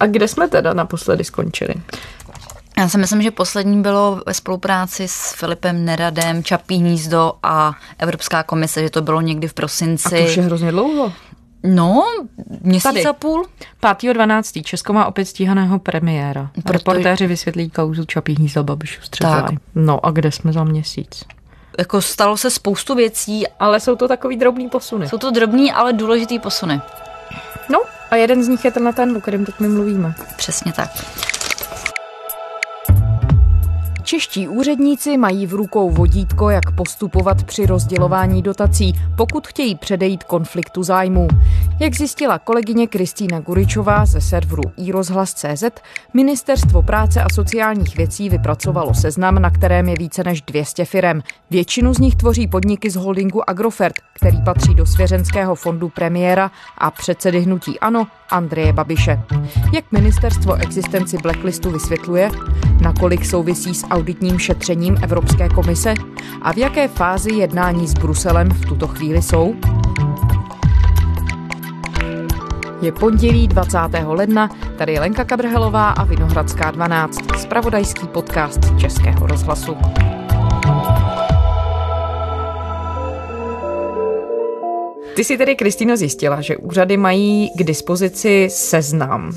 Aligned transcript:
a 0.00 0.06
kde 0.06 0.28
jsme 0.28 0.48
teda 0.48 0.74
naposledy 0.74 1.24
skončili? 1.24 1.74
Já 2.78 2.88
si 2.88 2.98
myslím, 2.98 3.22
že 3.22 3.30
poslední 3.30 3.82
bylo 3.82 4.22
ve 4.26 4.34
spolupráci 4.34 5.08
s 5.08 5.32
Filipem 5.32 5.84
Neradem, 5.84 6.44
Čapí 6.44 6.76
hnízdo 6.76 7.32
a 7.42 7.72
Evropská 7.98 8.42
komise, 8.42 8.82
že 8.82 8.90
to 8.90 9.02
bylo 9.02 9.20
někdy 9.20 9.48
v 9.48 9.54
prosinci. 9.54 10.16
A 10.16 10.18
to 10.18 10.24
už 10.24 10.36
je 10.36 10.42
hrozně 10.42 10.70
dlouho. 10.70 11.12
No, 11.62 12.04
měsíc 12.60 12.82
Tady. 12.82 13.04
a 13.04 13.12
půl. 13.12 13.46
5.12. 13.82 14.62
Česko 14.62 14.92
má 14.92 15.06
opět 15.06 15.24
stíhaného 15.24 15.78
premiéra. 15.78 16.50
Proto... 16.54 16.72
Reportéři 16.72 17.26
vysvětlí 17.26 17.70
kauzu 17.70 18.04
Čapí 18.04 18.34
hnízdo 18.34 18.64
Babišu 18.64 19.02
střetali. 19.02 19.58
No 19.74 20.06
a 20.06 20.10
kde 20.10 20.32
jsme 20.32 20.52
za 20.52 20.64
měsíc? 20.64 21.24
Jako 21.78 22.02
stalo 22.02 22.36
se 22.36 22.50
spoustu 22.50 22.94
věcí. 22.94 23.46
Ale 23.60 23.80
jsou 23.80 23.96
to 23.96 24.08
takový 24.08 24.36
drobný 24.36 24.68
posuny. 24.68 25.08
Jsou 25.08 25.18
to 25.18 25.30
drobný, 25.30 25.72
ale 25.72 25.92
důležitý 25.92 26.38
posuny. 26.38 26.80
A 28.10 28.16
jeden 28.16 28.44
z 28.44 28.48
nich 28.48 28.64
je 28.64 28.70
tenhle 28.70 28.92
ten, 28.92 29.16
o 29.16 29.20
kterém 29.20 29.44
teď 29.44 29.60
my 29.60 29.68
mluvíme. 29.68 30.14
Přesně 30.36 30.72
tak. 30.72 30.90
Čeští 34.06 34.48
úředníci 34.48 35.16
mají 35.16 35.46
v 35.46 35.52
rukou 35.52 35.90
vodítko, 35.90 36.50
jak 36.50 36.74
postupovat 36.76 37.44
při 37.44 37.66
rozdělování 37.66 38.42
dotací, 38.42 38.92
pokud 39.16 39.46
chtějí 39.46 39.74
předejít 39.74 40.24
konfliktu 40.24 40.82
zájmů. 40.82 41.28
Jak 41.80 41.94
zjistila 41.94 42.38
kolegyně 42.38 42.86
Kristýna 42.86 43.40
Guričová 43.40 44.06
ze 44.06 44.20
serveru 44.20 44.62
iRozhlas.cz, 44.76 45.64
Ministerstvo 46.14 46.82
práce 46.82 47.22
a 47.22 47.26
sociálních 47.34 47.96
věcí 47.96 48.28
vypracovalo 48.28 48.94
seznam, 48.94 49.34
na 49.42 49.50
kterém 49.50 49.88
je 49.88 49.94
více 49.98 50.24
než 50.24 50.42
200 50.42 50.84
firem. 50.84 51.22
Většinu 51.50 51.94
z 51.94 51.98
nich 51.98 52.14
tvoří 52.14 52.46
podniky 52.46 52.90
z 52.90 52.96
holdingu 52.96 53.50
Agrofert, 53.50 53.96
který 54.14 54.42
patří 54.42 54.74
do 54.74 54.86
svěřenského 54.86 55.54
fondu 55.54 55.88
premiéra 55.88 56.50
a 56.78 56.90
předsedy 56.90 57.40
hnutí 57.40 57.80
ANO 57.80 58.06
Andreje 58.30 58.72
Babiše. 58.72 59.22
Jak 59.72 59.92
ministerstvo 59.92 60.54
existenci 60.54 61.18
blacklistu 61.18 61.70
vysvětluje, 61.70 62.30
nakolik 62.80 63.24
souvisí 63.24 63.74
s 63.74 63.86
auditním 63.86 64.38
šetřením 64.38 64.96
Evropské 65.02 65.48
komise 65.48 65.94
a 66.42 66.52
v 66.52 66.58
jaké 66.58 66.88
fázi 66.88 67.34
jednání 67.34 67.86
s 67.86 67.94
Bruselem 67.94 68.50
v 68.50 68.66
tuto 68.66 68.86
chvíli 68.86 69.22
jsou? 69.22 69.54
Je 72.82 72.92
pondělí 72.92 73.48
20. 73.48 73.78
ledna, 74.06 74.50
tady 74.78 74.92
je 74.92 75.00
Lenka 75.00 75.24
Kabrhelová 75.24 75.90
a 75.90 76.04
Vinohradská 76.04 76.70
12, 76.70 77.18
spravodajský 77.38 78.06
podcast 78.06 78.78
Českého 78.78 79.26
rozhlasu. 79.26 79.76
Ty 85.16 85.24
si 85.24 85.38
tedy, 85.38 85.56
Kristýno, 85.56 85.96
zjistila, 85.96 86.40
že 86.40 86.56
úřady 86.56 86.96
mají 86.96 87.50
k 87.56 87.64
dispozici 87.64 88.48
seznam, 88.50 89.32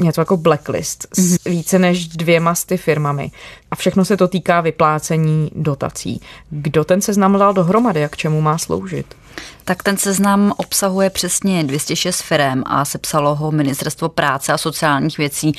něco 0.00 0.20
jako 0.20 0.36
blacklist, 0.36 1.06
s 1.12 1.18
mm-hmm. 1.18 1.50
více 1.50 1.78
než 1.78 2.08
dvěma 2.08 2.54
sty 2.54 2.76
firmami. 2.76 3.30
A 3.70 3.76
všechno 3.76 4.04
se 4.04 4.16
to 4.16 4.28
týká 4.28 4.60
vyplácení 4.60 5.50
dotací. 5.54 6.20
Kdo 6.50 6.84
ten 6.84 7.00
seznam 7.00 7.38
dal 7.38 7.52
dohromady 7.52 8.04
a 8.04 8.08
k 8.08 8.16
čemu 8.16 8.40
má 8.40 8.58
sloužit? 8.58 9.14
Tak 9.64 9.82
ten 9.82 9.96
seznam 9.96 10.52
obsahuje 10.56 11.10
přesně 11.10 11.64
206 11.64 12.22
firm 12.22 12.62
a 12.66 12.84
sepsalo 12.84 13.34
ho 13.34 13.50
Ministerstvo 13.50 14.08
práce 14.08 14.52
a 14.52 14.58
sociálních 14.58 15.18
věcí 15.18 15.52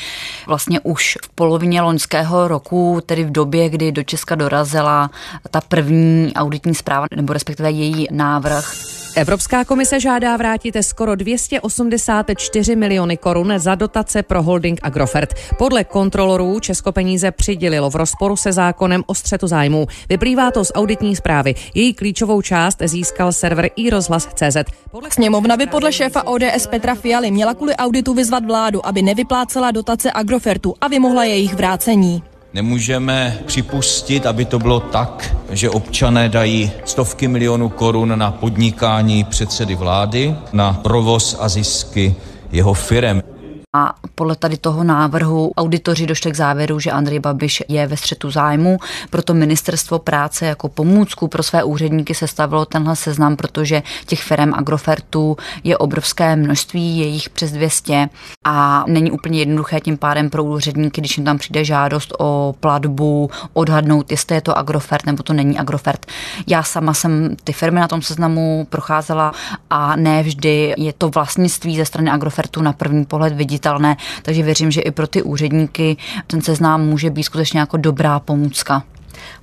vlastně 0.47 0.79
už 0.79 1.17
v 1.25 1.29
polovině 1.29 1.81
loňského 1.81 2.47
roku, 2.47 3.01
tedy 3.05 3.23
v 3.23 3.31
době, 3.31 3.69
kdy 3.69 3.91
do 3.91 4.03
Česka 4.03 4.35
dorazila 4.35 5.09
ta 5.51 5.61
první 5.61 6.33
auditní 6.35 6.75
zpráva, 6.75 7.07
nebo 7.15 7.33
respektive 7.33 7.71
její 7.71 8.07
návrh. 8.11 8.73
Evropská 9.15 9.65
komise 9.65 9.99
žádá 9.99 10.37
vrátit 10.37 10.77
skoro 10.81 11.15
284 11.15 12.75
miliony 12.75 13.17
korun 13.17 13.53
za 13.57 13.75
dotace 13.75 14.23
pro 14.31 14.43
holding 14.43 14.79
Agrofert. 14.83 15.33
Podle 15.57 15.83
kontrolorů 15.83 16.59
Česko 16.59 16.91
peníze 16.91 17.31
přidělilo 17.31 17.89
v 17.89 17.95
rozporu 17.95 18.35
se 18.35 18.51
zákonem 18.51 19.03
o 19.07 19.15
střetu 19.15 19.47
zájmů. 19.47 19.87
Vyplývá 20.09 20.51
to 20.51 20.65
z 20.65 20.71
auditní 20.75 21.15
zprávy. 21.15 21.55
Její 21.73 21.93
klíčovou 21.93 22.41
část 22.41 22.77
získal 22.85 23.31
server 23.31 23.69
iRozhlas.cz. 23.75 24.57
Podle 24.91 25.11
Sněmovna 25.11 25.57
by 25.57 25.67
podle 25.67 25.93
šéfa 25.93 26.27
ODS 26.27 26.67
Petra 26.69 26.95
Fialy 26.95 27.31
měla 27.31 27.53
kvůli 27.53 27.75
auditu 27.75 28.13
vyzvat 28.13 28.45
vládu, 28.45 28.85
aby 28.85 29.01
nevyplácela 29.01 29.71
dotace 29.71 30.11
Agrofertu 30.11 30.75
a 30.81 30.87
vymohla 30.87 31.23
jejich 31.23 31.53
vrácení. 31.53 32.23
Nemůžeme 32.53 33.39
připustit, 33.45 34.25
aby 34.25 34.45
to 34.45 34.59
bylo 34.59 34.79
tak, 34.79 35.35
že 35.49 35.69
občané 35.69 36.29
dají 36.29 36.71
stovky 36.85 37.27
milionů 37.27 37.69
korun 37.69 38.19
na 38.19 38.31
podnikání 38.31 39.23
předsedy 39.23 39.75
vlády, 39.75 40.35
na 40.53 40.73
provoz 40.73 41.37
a 41.39 41.49
zisky 41.49 42.15
jeho 42.51 42.73
firem. 42.73 43.23
A 43.75 43.93
podle 44.15 44.35
tady 44.35 44.57
toho 44.57 44.83
návrhu 44.83 45.51
auditoři 45.57 46.07
došli 46.07 46.31
k 46.31 46.35
závěru, 46.35 46.79
že 46.79 46.91
Andrej 46.91 47.19
Babiš 47.19 47.63
je 47.67 47.87
ve 47.87 47.97
střetu 47.97 48.31
zájmu, 48.31 48.77
proto 49.09 49.33
ministerstvo 49.33 49.99
práce 49.99 50.45
jako 50.45 50.69
pomůcku 50.69 51.27
pro 51.27 51.43
své 51.43 51.63
úředníky 51.63 52.15
sestavilo 52.15 52.65
tenhle 52.65 52.95
seznam, 52.95 53.35
protože 53.35 53.83
těch 54.05 54.23
firm 54.23 54.53
Agrofertu 54.53 55.37
je 55.63 55.77
obrovské 55.77 56.35
množství, 56.35 56.97
je 56.97 57.05
jich 57.05 57.29
přes 57.29 57.51
200 57.51 58.09
a 58.45 58.83
není 58.87 59.11
úplně 59.11 59.39
jednoduché 59.39 59.79
tím 59.79 59.97
pádem 59.97 60.29
pro 60.29 60.43
úředníky, 60.43 61.01
když 61.01 61.17
jim 61.17 61.25
tam 61.25 61.37
přijde 61.37 61.65
žádost 61.65 62.13
o 62.19 62.55
platbu, 62.59 63.29
odhadnout, 63.53 64.11
jestli 64.11 64.35
je 64.35 64.41
to 64.41 64.57
Agrofert 64.57 65.05
nebo 65.05 65.23
to 65.23 65.33
není 65.33 65.59
Agrofert. 65.59 66.05
Já 66.47 66.63
sama 66.63 66.93
jsem 66.93 67.35
ty 67.43 67.53
firmy 67.53 67.79
na 67.79 67.87
tom 67.87 68.01
seznamu 68.01 68.67
procházela 68.69 69.31
a 69.69 69.95
ne 69.95 70.23
vždy 70.23 70.73
je 70.77 70.93
to 70.93 71.09
vlastnictví 71.09 71.77
ze 71.77 71.85
strany 71.85 72.11
Agrofertu 72.11 72.61
na 72.61 72.73
první 72.73 73.05
pohled 73.05 73.33
vidět 73.33 73.60
viditelné, 73.61 73.97
takže 74.21 74.43
věřím, 74.43 74.71
že 74.71 74.81
i 74.81 74.91
pro 74.91 75.07
ty 75.07 75.21
úředníky 75.23 75.97
ten 76.27 76.41
seznám 76.41 76.81
může 76.81 77.09
být 77.09 77.23
skutečně 77.23 77.59
jako 77.59 77.77
dobrá 77.77 78.19
pomůcka. 78.19 78.83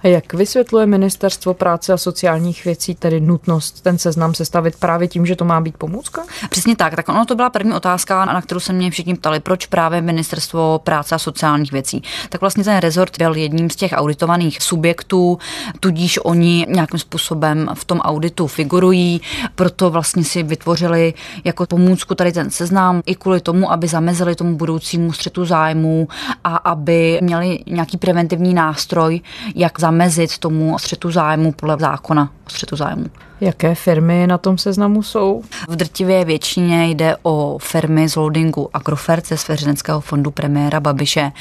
A 0.03 0.09
jak 0.09 0.35
vysvětluje 0.35 0.87
Ministerstvo 0.87 1.55
práce 1.55 1.93
a 1.93 1.97
sociálních 1.97 2.65
věcí 2.65 2.95
tedy 2.95 3.21
nutnost 3.21 3.81
ten 3.81 3.99
seznam 3.99 4.35
sestavit 4.35 4.77
právě 4.77 5.09
tím, 5.09 5.27
že 5.27 5.37
to 5.37 5.45
má 5.45 5.61
být 5.61 5.77
pomůcka? 5.77 6.23
Přesně 6.51 6.77
tak. 6.77 6.97
Tak 6.97 7.09
ono 7.09 7.25
to 7.25 7.35
byla 7.35 7.51
první 7.51 7.73
otázka, 7.73 8.25
na 8.25 8.43
kterou 8.43 8.61
se 8.61 8.73
mě 8.73 8.91
všichni 8.91 9.15
ptali, 9.15 9.41
proč 9.41 9.67
právě 9.67 10.01
Ministerstvo 10.01 10.81
práce 10.85 11.15
a 11.15 11.19
sociálních 11.19 11.73
věcí. 11.73 12.03
Tak 12.29 12.41
vlastně 12.41 12.65
ten 12.65 12.77
rezort 12.77 13.19
byl 13.19 13.35
jedním 13.35 13.71
z 13.71 13.77
těch 13.77 13.93
auditovaných 13.95 14.63
subjektů, 14.63 15.39
tudíž 15.81 16.19
oni 16.25 16.67
nějakým 16.69 16.99
způsobem 16.99 17.69
v 17.75 17.85
tom 17.85 18.01
auditu 18.01 18.47
figurují, 18.47 19.21
proto 19.55 19.91
vlastně 19.91 20.25
si 20.25 20.43
vytvořili 20.43 21.15
jako 21.45 21.67
pomůcku 21.67 22.15
tady 22.15 22.33
ten 22.33 22.51
seznam 22.51 23.03
i 23.07 23.15
kvůli 23.15 23.41
tomu, 23.41 23.73
aby 23.73 23.89
zamezili 23.89 24.35
tomu 24.35 24.57
budoucímu 24.57 25.13
střetu 25.13 25.45
zájmu 25.45 26.09
a 26.45 26.57
aby 26.57 27.19
měli 27.23 27.59
nějaký 27.67 27.97
preventivní 27.97 28.55
nástroj, 28.55 29.21
jak 29.55 29.68
zamezit 29.79 30.39
tomu 30.39 30.79
střetu 30.79 31.11
zájmu 31.11 31.53
podle 31.53 31.77
zákona 31.81 32.31
o 32.47 32.51
střetu 32.51 32.77
zájmu. 32.77 33.07
Jaké 33.41 33.75
firmy 33.75 34.27
na 34.27 34.39
tom 34.39 34.59
seznamu 34.59 35.03
jsou? 35.03 35.43
V 35.69 35.77
drtivé 35.77 36.25
většině 36.25 36.91
jde 36.91 37.17
o 37.23 37.59
firmy 37.63 38.09
z 38.09 38.17
holdingu 38.17 38.71
Agrofert 38.75 39.27
ze 39.27 39.37
svěřeneckého 39.37 40.01
fondu 40.01 40.31
premiéra 40.31 40.81
Babiše, 40.81 41.33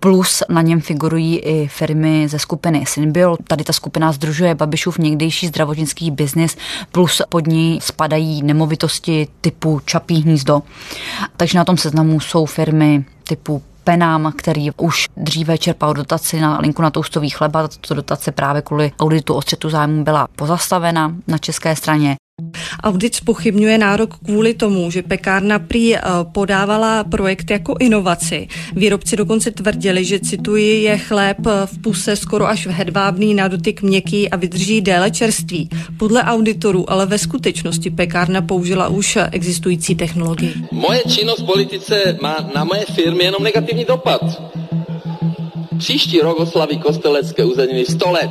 plus 0.00 0.42
na 0.48 0.62
něm 0.62 0.80
figurují 0.80 1.38
i 1.38 1.68
firmy 1.68 2.28
ze 2.28 2.38
skupiny 2.38 2.84
Synbiol. 2.86 3.36
Tady 3.48 3.64
ta 3.64 3.72
skupina 3.72 4.12
združuje 4.12 4.54
Babišův 4.54 4.98
někdejší 4.98 5.46
zdravotnický 5.46 6.10
biznis, 6.10 6.56
plus 6.92 7.22
pod 7.28 7.46
ní 7.46 7.78
spadají 7.82 8.42
nemovitosti 8.42 9.28
typu 9.40 9.80
Čapí 9.84 10.22
hnízdo. 10.22 10.62
Takže 11.36 11.58
na 11.58 11.64
tom 11.64 11.76
seznamu 11.76 12.20
jsou 12.20 12.46
firmy 12.46 13.04
typu 13.28 13.62
Penám, 13.88 14.32
který 14.36 14.70
už 14.70 15.06
dříve 15.16 15.58
čerpal 15.58 15.94
dotaci 15.94 16.40
na 16.40 16.58
linku 16.58 16.82
na 16.82 16.90
toustový 16.90 17.30
chleba. 17.30 17.68
Tato 17.68 17.94
dotace 17.94 18.32
právě 18.32 18.62
kvůli 18.62 18.92
auditu 19.00 19.34
o 19.34 19.42
střetu 19.42 19.70
zájmu 19.70 20.04
byla 20.04 20.28
pozastavena 20.36 21.14
na 21.28 21.38
české 21.38 21.76
straně. 21.76 22.16
Audit 22.82 23.14
spochybňuje 23.14 23.78
nárok 23.78 24.18
kvůli 24.24 24.54
tomu, 24.54 24.90
že 24.90 25.02
pekárna 25.02 25.58
prý 25.58 25.96
eh, 25.96 26.00
podávala 26.32 27.04
projekt 27.04 27.50
jako 27.50 27.74
inovaci. 27.80 28.48
Výrobci 28.72 29.16
dokonce 29.16 29.50
tvrdili, 29.50 30.04
že 30.04 30.20
cituji, 30.20 30.82
je 30.82 30.98
chléb 30.98 31.38
eh, 31.46 31.66
v 31.66 31.78
puse 31.78 32.16
skoro 32.16 32.46
až 32.46 32.66
v 32.66 32.70
hedvábný, 32.70 33.34
na 33.34 33.48
dotyk 33.48 33.82
měkký 33.82 34.30
a 34.30 34.36
vydrží 34.36 34.80
déle 34.80 35.10
čerství. 35.10 35.68
Podle 35.98 36.22
auditorů 36.22 36.90
ale 36.90 37.06
ve 37.06 37.18
skutečnosti 37.18 37.90
pekárna 37.90 38.42
použila 38.42 38.88
už 38.88 39.18
existující 39.32 39.94
technologii. 39.94 40.54
Moje 40.72 41.02
činnost 41.08 41.40
v 41.40 41.46
politice 41.46 42.18
má 42.22 42.50
na 42.54 42.64
moje 42.64 42.84
firmy 42.94 43.24
jenom 43.24 43.42
negativní 43.42 43.84
dopad. 43.84 44.20
Příští 45.78 46.20
rok 46.20 46.40
oslaví 46.40 46.78
kostelecké 46.78 47.44
uzeniny 47.44 47.84
100 47.84 48.10
let. 48.10 48.30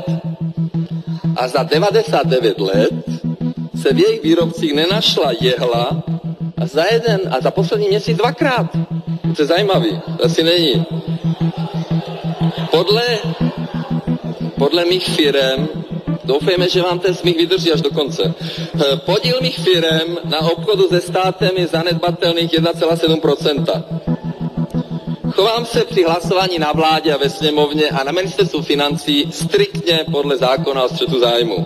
A 1.36 1.48
za 1.48 1.63
99 1.63 2.60
let 2.60 3.26
se 3.81 3.94
v 3.94 4.00
jejich 4.00 4.24
výrobcích 4.24 4.74
nenašla 4.74 5.31
jehla 5.41 6.03
a 6.57 6.65
za 6.65 6.85
jeden 6.91 7.19
a 7.31 7.41
za 7.41 7.51
poslední 7.51 7.88
měsíc 7.88 8.18
dvakrát. 8.18 8.65
To 9.35 9.41
je 9.41 9.45
zajímavý, 9.45 10.00
asi 10.24 10.44
není. 10.44 10.85
Podle, 12.71 13.03
podle 14.57 14.85
mých 14.85 15.06
firem, 15.06 15.68
doufejme, 16.24 16.69
že 16.69 16.81
vám 16.81 17.00
ten 17.00 17.15
smích 17.15 17.38
vydrží 17.38 17.71
až 17.71 17.81
do 17.81 17.89
konce, 17.89 18.33
eh, 18.33 18.97
podíl 18.97 19.38
mých 19.41 19.59
firem 19.59 20.18
na 20.24 20.39
obchodu 20.39 20.89
se 20.89 21.01
státem 21.01 21.51
je 21.56 21.68
zanedbatelných 21.68 22.53
1,7%. 22.53 23.83
Chovám 25.31 25.65
se 25.65 25.85
při 25.85 26.03
hlasování 26.03 26.59
na 26.59 26.71
vládě 26.71 27.13
a 27.13 27.18
ve 27.18 27.29
sněmovně 27.29 27.89
a 27.89 28.03
na 28.03 28.12
ministerstvu 28.12 28.62
financí 28.62 29.27
striktně 29.31 30.06
podle 30.12 30.38
zákona 30.38 30.83
o 30.83 30.89
střetu 30.89 31.19
zájmu. 31.19 31.65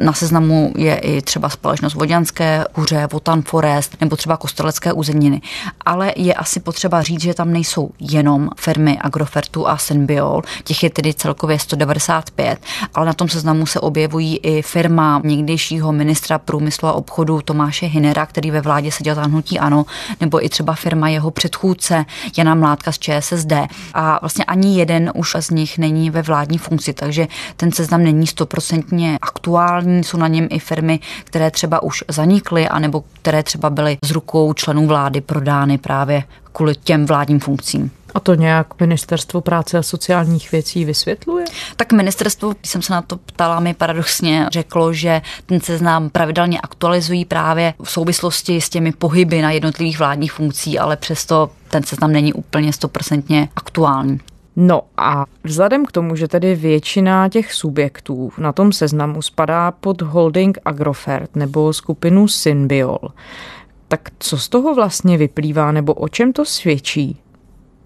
Na 0.00 0.12
seznamu 0.12 0.72
je 0.76 0.96
i 0.96 1.22
třeba 1.22 1.48
společnost 1.48 1.94
Vodňanské 1.94 2.64
kuře, 2.72 3.08
Votan 3.12 3.42
Forest 3.42 3.96
nebo 4.00 4.16
třeba 4.16 4.36
Kostelecké 4.36 4.92
uzeniny. 4.92 5.40
Ale 5.84 6.12
je 6.16 6.34
asi 6.34 6.60
potřeba 6.60 7.02
říct, 7.02 7.20
že 7.20 7.34
tam 7.34 7.52
nejsou 7.52 7.90
jenom 8.00 8.50
firmy 8.56 8.98
Agrofertu 9.00 9.68
a 9.68 9.78
Synbiol, 9.78 10.42
těch 10.64 10.82
je 10.82 10.90
tedy 10.90 11.14
celkově 11.14 11.58
195, 11.58 12.58
ale 12.94 13.06
na 13.06 13.12
tom 13.12 13.28
seznamu 13.28 13.66
se 13.66 13.80
objevují 13.80 14.38
i 14.38 14.62
firma 14.62 15.20
někdejšího 15.24 15.92
ministra 15.92 16.38
průmyslu 16.38 16.88
a 16.88 16.92
obchodu 16.92 17.40
Tomáše 17.42 17.86
Hinera, 17.86 18.26
který 18.26 18.50
ve 18.50 18.60
vládě 18.60 18.92
seděl 18.92 19.14
za 19.14 19.22
hnutí 19.22 19.58
ANO, 19.58 19.86
nebo 20.20 20.44
i 20.44 20.48
třeba 20.48 20.74
firma 20.74 21.08
jeho 21.08 21.30
předchůdce 21.30 22.04
Jana 22.38 22.54
Mládka 22.54 22.92
z 22.92 22.98
ČSSD. 22.98 23.52
A 23.94 24.18
vlastně 24.22 24.44
ani 24.44 24.78
jeden 24.78 25.12
už 25.14 25.36
z 25.40 25.50
nich 25.50 25.78
není 25.78 26.10
ve 26.10 26.22
vládní 26.22 26.58
funkci, 26.58 26.92
takže 26.92 27.28
ten 27.56 27.72
seznam 27.72 28.02
není 28.02 28.26
stoprocentně 28.26 29.18
aktuální 29.22 29.55
jsou 30.02 30.18
na 30.18 30.28
něm 30.28 30.48
i 30.50 30.58
firmy, 30.58 31.00
které 31.24 31.50
třeba 31.50 31.82
už 31.82 32.04
zanikly, 32.08 32.68
anebo 32.68 33.04
které 33.12 33.42
třeba 33.42 33.70
byly 33.70 33.98
z 34.04 34.10
rukou 34.10 34.52
členů 34.52 34.86
vlády 34.86 35.20
prodány 35.20 35.78
právě 35.78 36.22
kvůli 36.52 36.74
těm 36.74 37.06
vládním 37.06 37.40
funkcím. 37.40 37.90
A 38.14 38.20
to 38.20 38.34
nějak 38.34 38.80
ministerstvo 38.80 39.40
práce 39.40 39.78
a 39.78 39.82
sociálních 39.82 40.52
věcí 40.52 40.84
vysvětluje? 40.84 41.44
Tak 41.76 41.92
ministerstvo, 41.92 42.54
když 42.60 42.70
jsem 42.70 42.82
se 42.82 42.92
na 42.92 43.02
to 43.02 43.16
ptala, 43.16 43.60
mi 43.60 43.74
paradoxně 43.74 44.46
řeklo, 44.52 44.92
že 44.92 45.22
ten 45.46 45.60
seznam 45.60 46.10
pravidelně 46.10 46.60
aktualizují 46.60 47.24
právě 47.24 47.74
v 47.82 47.90
souvislosti 47.90 48.60
s 48.60 48.68
těmi 48.68 48.92
pohyby 48.92 49.42
na 49.42 49.50
jednotlivých 49.50 49.98
vládních 49.98 50.32
funkcí, 50.32 50.78
ale 50.78 50.96
přesto 50.96 51.50
ten 51.70 51.82
seznam 51.82 52.12
není 52.12 52.32
úplně 52.32 52.72
stoprocentně 52.72 53.48
aktuální. 53.56 54.20
No 54.56 54.82
a 54.96 55.26
vzhledem 55.44 55.86
k 55.86 55.92
tomu, 55.92 56.16
že 56.16 56.28
tedy 56.28 56.54
většina 56.54 57.28
těch 57.28 57.52
subjektů 57.52 58.32
na 58.38 58.52
tom 58.52 58.72
seznamu 58.72 59.22
spadá 59.22 59.70
pod 59.70 60.02
holding 60.02 60.58
Agrofert 60.64 61.36
nebo 61.36 61.72
skupinu 61.72 62.28
Synbiol, 62.28 62.98
tak 63.88 64.08
co 64.18 64.38
z 64.38 64.48
toho 64.48 64.74
vlastně 64.74 65.18
vyplývá 65.18 65.72
nebo 65.72 65.94
o 65.94 66.08
čem 66.08 66.32
to 66.32 66.44
svědčí? 66.44 67.20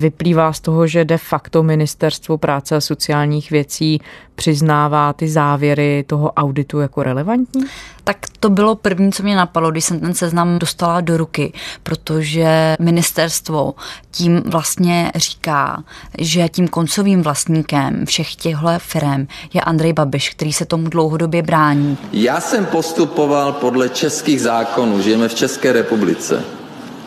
Vyplývá 0.00 0.52
z 0.52 0.60
toho, 0.60 0.86
že 0.86 1.04
de 1.04 1.18
facto 1.18 1.62
Ministerstvo 1.62 2.38
práce 2.38 2.76
a 2.76 2.80
sociálních 2.80 3.50
věcí 3.50 4.00
přiznává 4.34 5.12
ty 5.12 5.28
závěry 5.28 6.04
toho 6.06 6.32
auditu 6.32 6.80
jako 6.80 7.02
relevantní? 7.02 7.64
Tak 8.04 8.16
to 8.40 8.50
bylo 8.50 8.74
první, 8.74 9.12
co 9.12 9.22
mě 9.22 9.36
napadlo, 9.36 9.70
když 9.70 9.84
jsem 9.84 10.00
ten 10.00 10.14
seznam 10.14 10.58
dostala 10.58 11.00
do 11.00 11.16
ruky, 11.16 11.52
protože 11.82 12.76
ministerstvo 12.80 13.74
tím 14.10 14.42
vlastně 14.46 15.12
říká, 15.14 15.84
že 16.18 16.48
tím 16.48 16.68
koncovým 16.68 17.22
vlastníkem 17.22 18.06
všech 18.06 18.34
těchto 18.34 18.68
firm 18.78 19.26
je 19.52 19.60
Andrej 19.60 19.92
Babiš, 19.92 20.30
který 20.30 20.52
se 20.52 20.64
tomu 20.64 20.88
dlouhodobě 20.88 21.42
brání. 21.42 21.98
Já 22.12 22.40
jsem 22.40 22.66
postupoval 22.66 23.52
podle 23.52 23.88
českých 23.88 24.40
zákonů, 24.40 25.02
žijeme 25.02 25.28
v 25.28 25.34
České 25.34 25.72
republice. 25.72 26.44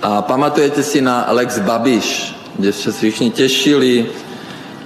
A 0.01 0.21
pamatujete 0.21 0.83
si 0.83 1.01
na 1.01 1.25
Lex 1.29 1.59
Babiš, 1.59 2.35
kde 2.55 2.73
se 2.73 2.91
všichni 2.91 3.31
těšili, 3.31 4.05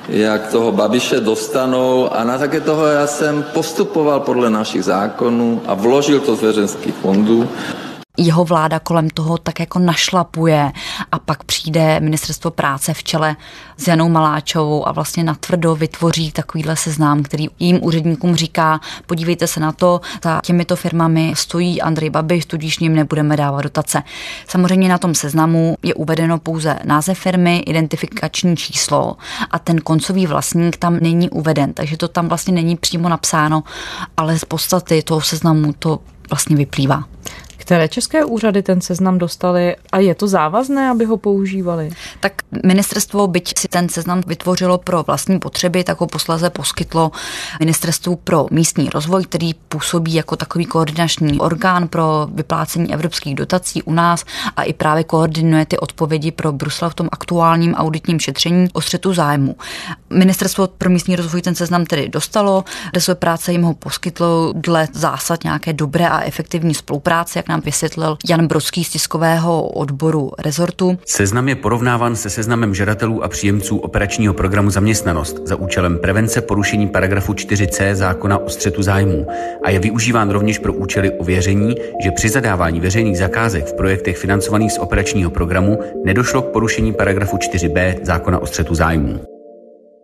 jak 0.09 0.51
toho 0.51 0.71
Babiše 0.71 1.19
dostanou. 1.19 2.13
A 2.13 2.23
na 2.23 2.37
také 2.37 2.61
toho 2.61 2.85
já 2.85 3.07
jsem 3.07 3.45
postupoval 3.53 4.19
podle 4.19 4.49
našich 4.49 4.83
zákonů 4.83 5.61
a 5.65 5.73
vložil 5.73 6.19
to 6.19 6.35
z 6.35 6.41
veřejnských 6.41 6.95
fondů 6.95 7.49
jeho 8.17 8.45
vláda 8.45 8.79
kolem 8.79 9.09
toho 9.09 9.37
tak 9.37 9.59
jako 9.59 9.79
našlapuje 9.79 10.71
a 11.11 11.19
pak 11.19 11.43
přijde 11.43 11.99
ministerstvo 11.99 12.51
práce 12.51 12.93
v 12.93 13.03
čele 13.03 13.35
s 13.77 13.87
Janou 13.87 14.09
Maláčovou 14.09 14.87
a 14.87 14.91
vlastně 14.91 15.23
natvrdo 15.23 15.75
vytvoří 15.75 16.31
takovýhle 16.31 16.75
seznám, 16.75 17.23
který 17.23 17.47
jím 17.59 17.83
úředníkům 17.83 18.35
říká, 18.35 18.79
podívejte 19.05 19.47
se 19.47 19.59
na 19.59 19.71
to, 19.71 20.01
za 20.23 20.41
těmito 20.43 20.75
firmami 20.75 21.33
stojí 21.35 21.81
Andrej 21.81 22.09
Babiš, 22.09 22.45
tudíž 22.45 22.79
ním 22.79 22.95
nebudeme 22.95 23.37
dávat 23.37 23.61
dotace. 23.61 24.03
Samozřejmě 24.47 24.89
na 24.89 24.97
tom 24.97 25.15
seznamu 25.15 25.77
je 25.83 25.93
uvedeno 25.93 26.39
pouze 26.39 26.79
název 26.83 27.19
firmy, 27.19 27.57
identifikační 27.57 28.57
číslo 28.57 29.17
a 29.51 29.59
ten 29.59 29.81
koncový 29.81 30.27
vlastník 30.27 30.77
tam 30.77 30.97
není 31.01 31.29
uveden, 31.29 31.73
takže 31.73 31.97
to 31.97 32.07
tam 32.07 32.27
vlastně 32.27 32.53
není 32.53 32.75
přímo 32.75 33.09
napsáno, 33.09 33.63
ale 34.17 34.39
z 34.39 34.45
podstaty 34.45 35.03
toho 35.03 35.21
seznamu 35.21 35.73
to 35.79 35.99
vlastně 36.29 36.55
vyplývá. 36.55 37.03
Které 37.67 37.87
české 37.87 38.25
úřady 38.25 38.63
ten 38.63 38.81
seznam 38.81 39.17
dostali 39.17 39.75
a 39.91 39.99
je 39.99 40.15
to 40.15 40.27
závazné, 40.27 40.89
aby 40.89 41.05
ho 41.05 41.17
používali? 41.17 41.89
Tak 42.19 42.33
ministerstvo, 42.65 43.27
byť 43.27 43.59
si 43.59 43.67
ten 43.67 43.89
seznam 43.89 44.23
vytvořilo 44.27 44.77
pro 44.77 45.03
vlastní 45.03 45.39
potřeby, 45.39 45.83
tak 45.83 45.99
ho 45.99 46.07
poslaze 46.07 46.49
poskytlo 46.49 47.11
ministerstvu 47.59 48.15
pro 48.15 48.45
místní 48.51 48.89
rozvoj, 48.89 49.23
který 49.23 49.53
působí 49.53 50.13
jako 50.13 50.35
takový 50.35 50.65
koordinační 50.65 51.39
orgán 51.39 51.87
pro 51.87 52.27
vyplácení 52.33 52.93
evropských 52.93 53.35
dotací 53.35 53.83
u 53.83 53.93
nás 53.93 54.25
a 54.55 54.63
i 54.63 54.73
právě 54.73 55.03
koordinuje 55.03 55.65
ty 55.65 55.77
odpovědi 55.77 56.31
pro 56.31 56.51
Brusel 56.51 56.89
v 56.89 56.95
tom 56.95 57.09
aktuálním 57.11 57.73
auditním 57.73 58.19
šetření 58.19 58.67
o 58.73 58.81
střetu 58.81 59.13
zájmu. 59.13 59.55
Ministerstvo 60.09 60.67
pro 60.67 60.89
místní 60.89 61.15
rozvoj 61.15 61.41
ten 61.41 61.55
seznam 61.55 61.85
tedy 61.85 62.09
dostalo, 62.09 62.63
resort 62.93 63.19
práce 63.19 63.51
jim 63.51 63.63
ho 63.63 63.73
poskytlo 63.73 64.53
dle 64.55 64.87
zásad 64.93 65.43
nějaké 65.43 65.73
dobré 65.73 66.09
a 66.09 66.21
efektivní 66.21 66.73
spolupráce, 66.73 67.39
jak 67.39 67.49
nám 67.49 67.56
vysvětlil 67.65 68.18
Jan 68.30 68.48
Brodský 68.48 68.83
z 68.83 68.89
tiskového 68.89 69.68
odboru 69.68 70.31
rezortu. 70.39 70.98
Seznam 71.06 71.50
je 71.50 71.56
porovnáván 71.56 72.15
se 72.15 72.30
seznamem 72.30 72.75
žadatelů 72.75 73.24
a 73.24 73.27
příjemců 73.27 73.77
operačního 73.77 74.33
programu 74.33 74.69
Zaměstnanost 74.69 75.38
za 75.44 75.56
účelem 75.56 76.00
prevence 76.00 76.42
porušení 76.42 76.88
paragrafu 76.88 77.33
4c 77.33 77.94
zákona 77.94 78.38
o 78.38 78.50
střetu 78.50 78.83
zájmů 78.83 79.27
a 79.63 79.69
je 79.69 79.80
využíván 79.80 80.30
rovněž 80.30 80.59
pro 80.59 80.74
účely 80.74 81.12
ověření, 81.12 81.75
že 82.04 82.12
při 82.12 82.30
zadávání 82.30 82.80
veřejných 82.80 83.18
zakázek 83.18 83.65
v 83.68 83.74
projektech 83.74 84.18
financovaných 84.18 84.71
z 84.71 84.77
operačního 84.77 85.30
programu 85.30 85.80
nedošlo 86.06 86.42
k 86.42 86.51
porušení 86.51 86.94
paragrafu 86.94 87.38
4b 87.38 87.95
zákona 88.03 88.39
o 88.39 88.45
střetu 88.45 88.75
zájmů. 88.75 89.37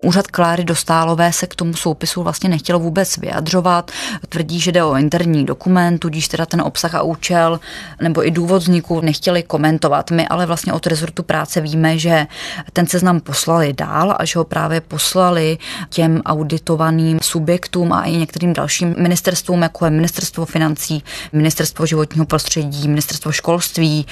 Úřad 0.04 0.28
Kláry 0.28 0.64
Dostálové 0.64 1.34
se 1.34 1.48
k 1.48 1.56
tomu 1.56 1.74
soupisu 1.74 2.24
vlastně 2.24 2.50
nechtěl 2.50 2.80
vůbec 2.80 3.18
vyjadřovat. 3.18 3.92
Tvrdí, 4.30 4.60
že 4.60 4.72
jde 4.72 4.84
o 4.84 4.96
interní 4.96 5.46
dokument, 5.46 5.98
tudíž 5.98 6.28
teda 6.28 6.46
ten 6.46 6.62
obsah 6.62 6.96
a 6.96 7.02
účel 7.02 7.60
nebo 8.02 8.28
i 8.28 8.32
důvod 8.32 8.62
vzniku 8.62 9.02
nechtěli 9.02 9.44
komentovat. 9.44 10.12
My 10.12 10.28
ale 10.28 10.46
vlastně 10.46 10.74
od 10.74 10.88
rezortu 10.88 11.24
práce 11.24 11.62
víme, 11.62 11.98
že 11.98 12.28
ten 12.74 12.88
seznam 12.88 13.20
poslali 13.20 13.74
dál 13.74 14.16
a 14.20 14.26
že 14.26 14.40
ho 14.40 14.46
právě 14.46 14.82
poslali 14.82 15.58
těm 15.90 16.22
auditovaným 16.26 17.20
subjektům 17.22 17.94
a 17.94 18.04
i 18.04 18.12
některým 18.12 18.54
dalším 18.54 18.96
ministerstvům, 18.98 19.62
jako 19.62 19.86
je 19.86 19.92
ministerstvo 19.92 20.46
financí, 20.46 21.04
ministerstvo 21.34 21.86
životního 21.86 22.26
prostředí, 22.26 22.88
ministerstvo 22.88 23.32
školství, 23.32 24.06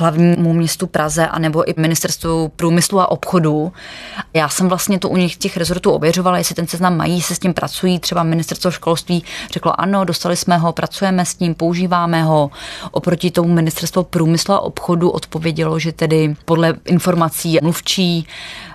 hlavnímu 0.00 0.52
městu 0.52 0.86
Praze 0.86 1.26
a 1.26 1.38
nebo 1.38 1.70
i 1.70 1.74
ministerstvu 1.76 2.48
průmyslu 2.48 3.00
a 3.00 3.10
obchodu. 3.10 3.72
Já 4.34 4.48
jsem 4.48 4.68
vlastně 4.68 4.98
to 4.98 5.08
u 5.08 5.16
nich 5.16 5.36
těch 5.36 5.56
rezortů 5.56 5.90
ověřovala, 5.90 6.38
jestli 6.38 6.54
ten 6.54 6.66
seznam 6.66 6.96
mají, 6.96 7.22
se 7.22 7.34
s 7.34 7.38
tím 7.38 7.54
pracují. 7.54 7.98
Třeba 7.98 8.22
ministerstvo 8.22 8.70
školství 8.70 9.24
řeklo 9.52 9.80
ano, 9.80 10.04
dostali 10.04 10.36
jsme 10.36 10.58
ho, 10.58 10.72
pracujeme 10.72 11.24
s 11.24 11.34
tím, 11.34 11.54
používáme 11.54 12.22
ho. 12.22 12.50
Oproti 12.90 13.30
tomu 13.30 13.54
ministerstvo 13.54 14.04
průmyslu 14.04 14.54
a 14.54 14.60
obchodu 14.60 15.10
odpovědělo, 15.10 15.78
že 15.78 15.92
tedy 15.92 16.36
podle 16.44 16.74
informací 16.84 17.58
mluvčí 17.62 18.26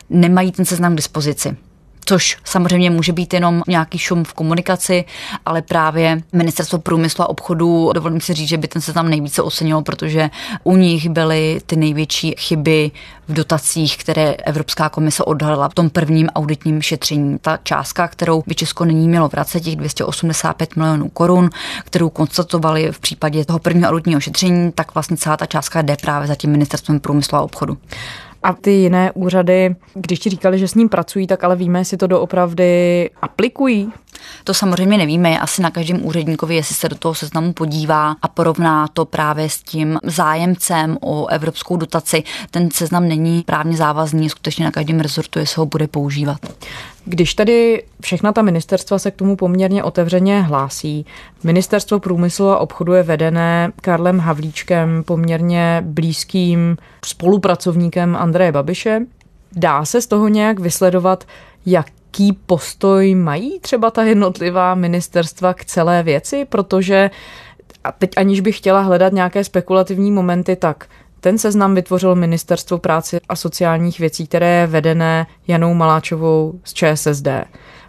nemají 0.09 0.51
ten 0.51 0.65
seznam 0.65 0.93
k 0.93 0.97
dispozici 0.97 1.57
což 2.05 2.37
samozřejmě 2.43 2.89
může 2.89 3.13
být 3.13 3.33
jenom 3.33 3.63
nějaký 3.67 3.97
šum 3.97 4.23
v 4.23 4.33
komunikaci, 4.33 5.05
ale 5.45 5.61
právě 5.61 6.21
ministerstvo 6.33 6.79
průmyslu 6.79 7.23
a 7.23 7.29
obchodu, 7.29 7.91
dovolím 7.93 8.21
si 8.21 8.33
říct, 8.33 8.49
že 8.49 8.57
by 8.57 8.67
ten 8.67 8.81
se 8.81 8.93
tam 8.93 9.09
nejvíce 9.09 9.41
ocenilo, 9.41 9.81
protože 9.81 10.29
u 10.63 10.77
nich 10.77 11.09
byly 11.09 11.59
ty 11.65 11.75
největší 11.75 12.35
chyby 12.37 12.91
v 13.27 13.33
dotacích, 13.33 13.97
které 13.97 14.33
Evropská 14.33 14.89
komise 14.89 15.23
odhalila 15.23 15.69
v 15.69 15.73
tom 15.73 15.89
prvním 15.89 16.29
auditním 16.29 16.81
šetření. 16.81 17.37
Ta 17.41 17.57
částka, 17.63 18.07
kterou 18.07 18.43
by 18.47 18.55
Česko 18.55 18.85
nyní 18.85 19.07
mělo 19.07 19.27
vracet, 19.27 19.59
těch 19.59 19.75
285 19.75 20.75
milionů 20.75 21.09
korun, 21.09 21.49
kterou 21.83 22.09
konstatovali 22.09 22.91
v 22.91 22.99
případě 22.99 23.45
toho 23.45 23.59
prvního 23.59 23.89
auditního 23.89 24.19
šetření, 24.19 24.71
tak 24.71 24.93
vlastně 24.93 25.17
celá 25.17 25.37
ta 25.37 25.45
částka 25.45 25.81
jde 25.81 25.97
právě 26.01 26.27
za 26.27 26.35
tím 26.35 26.51
ministerstvem 26.51 26.99
průmyslu 26.99 27.37
a 27.37 27.41
obchodu. 27.41 27.77
A 28.45 28.53
ty 28.53 28.71
jiné 28.71 29.11
úřady, 29.11 29.75
když 29.93 30.19
ti 30.19 30.29
říkali, 30.29 30.59
že 30.59 30.67
s 30.67 30.75
ním 30.75 30.89
pracují, 30.89 31.27
tak 31.27 31.43
ale 31.43 31.55
víme, 31.55 31.79
jestli 31.79 31.97
to 31.97 32.07
doopravdy 32.07 33.09
aplikují? 33.21 33.91
To 34.43 34.53
samozřejmě 34.53 34.97
nevíme, 34.97 35.39
asi 35.39 35.61
na 35.61 35.71
každém 35.71 36.05
úředníkovi, 36.05 36.55
jestli 36.55 36.75
se 36.75 36.89
do 36.89 36.95
toho 36.95 37.13
seznamu 37.13 37.53
podívá 37.53 38.15
a 38.21 38.27
porovná 38.27 38.87
to 38.87 39.05
právě 39.05 39.49
s 39.49 39.57
tím 39.57 39.99
zájemcem 40.03 40.97
o 41.01 41.27
evropskou 41.27 41.77
dotaci. 41.77 42.23
Ten 42.51 42.71
seznam 42.71 43.07
není 43.07 43.43
právně 43.45 43.77
závazný, 43.77 44.29
skutečně 44.29 44.65
na 44.65 44.71
každém 44.71 44.99
rezortu, 44.99 45.39
jestli 45.39 45.59
ho 45.59 45.65
bude 45.65 45.87
používat. 45.87 46.39
Když 47.05 47.33
tedy 47.33 47.83
všechna 48.01 48.31
ta 48.31 48.41
ministerstva 48.41 48.99
se 48.99 49.11
k 49.11 49.15
tomu 49.15 49.35
poměrně 49.35 49.83
otevřeně 49.83 50.41
hlásí, 50.41 51.05
ministerstvo 51.43 51.99
průmyslu 51.99 52.49
a 52.49 52.59
obchodu 52.59 52.93
je 52.93 53.03
vedené 53.03 53.71
Karlem 53.81 54.19
Havlíčkem, 54.19 55.03
poměrně 55.03 55.83
blízkým 55.85 56.77
spolupracovníkem 57.05 58.15
Andreje 58.15 58.51
Babiše. 58.51 59.01
Dá 59.51 59.85
se 59.85 60.01
z 60.01 60.07
toho 60.07 60.27
nějak 60.27 60.59
vysledovat, 60.59 61.23
jaký 61.65 62.33
postoj 62.45 63.15
mají 63.15 63.59
třeba 63.59 63.91
ta 63.91 64.03
jednotlivá 64.03 64.75
ministerstva 64.75 65.53
k 65.53 65.65
celé 65.65 66.03
věci, 66.03 66.45
protože 66.45 67.09
a 67.83 67.91
teď 67.91 68.11
aniž 68.17 68.39
bych 68.39 68.57
chtěla 68.57 68.81
hledat 68.81 69.13
nějaké 69.13 69.43
spekulativní 69.43 70.11
momenty, 70.11 70.55
tak 70.55 70.87
ten 71.25 71.37
seznam 71.37 71.75
vytvořil 71.75 72.15
Ministerstvo 72.15 72.77
práce 72.77 73.19
a 73.29 73.35
sociálních 73.35 73.99
věcí, 73.99 74.27
které 74.27 74.59
je 74.59 74.67
vedené 74.67 75.27
Janou 75.47 75.73
Maláčovou 75.73 76.59
z 76.63 76.73
ČSSD. 76.73 77.27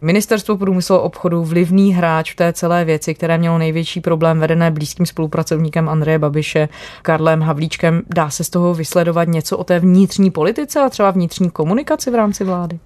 Ministerstvo 0.01 0.57
průmyslu 0.57 0.99
obchodu, 0.99 1.45
vlivný 1.45 1.95
hráč 1.95 2.33
v 2.33 2.37
té 2.37 2.53
celé 2.53 2.85
věci, 2.85 3.15
které 3.15 3.39
mělo 3.39 3.59
největší 3.59 4.01
problém 4.01 4.41
vedené 4.41 4.71
blízkým 4.71 5.07
spolupracovníkem 5.07 5.89
Andreje 5.89 6.19
Babiše, 6.19 6.69
Karlem 7.03 7.43
Havlíčkem. 7.43 8.03
Dá 8.15 8.31
se 8.31 8.45
z 8.45 8.51
toho 8.51 8.75
vysledovat 8.75 9.29
něco 9.29 9.59
o 9.59 9.65
té 9.65 9.81
vnitřní 9.81 10.31
politice 10.31 10.81
a 10.81 10.89
třeba 10.89 11.11
vnitřní 11.11 11.51
komunikaci 11.51 12.11
v 12.11 12.15
rámci 12.15 12.45
vlády? 12.45 12.79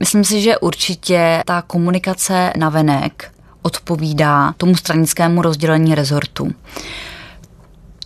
Myslím 0.00 0.24
si, 0.24 0.40
že 0.40 0.58
určitě 0.58 1.42
ta 1.46 1.62
komunikace 1.62 2.52
na 2.56 2.68
venek 2.68 3.30
odpovídá 3.62 4.54
tomu 4.56 4.76
stranickému 4.76 5.42
rozdělení 5.42 5.94
rezortu. 5.94 6.50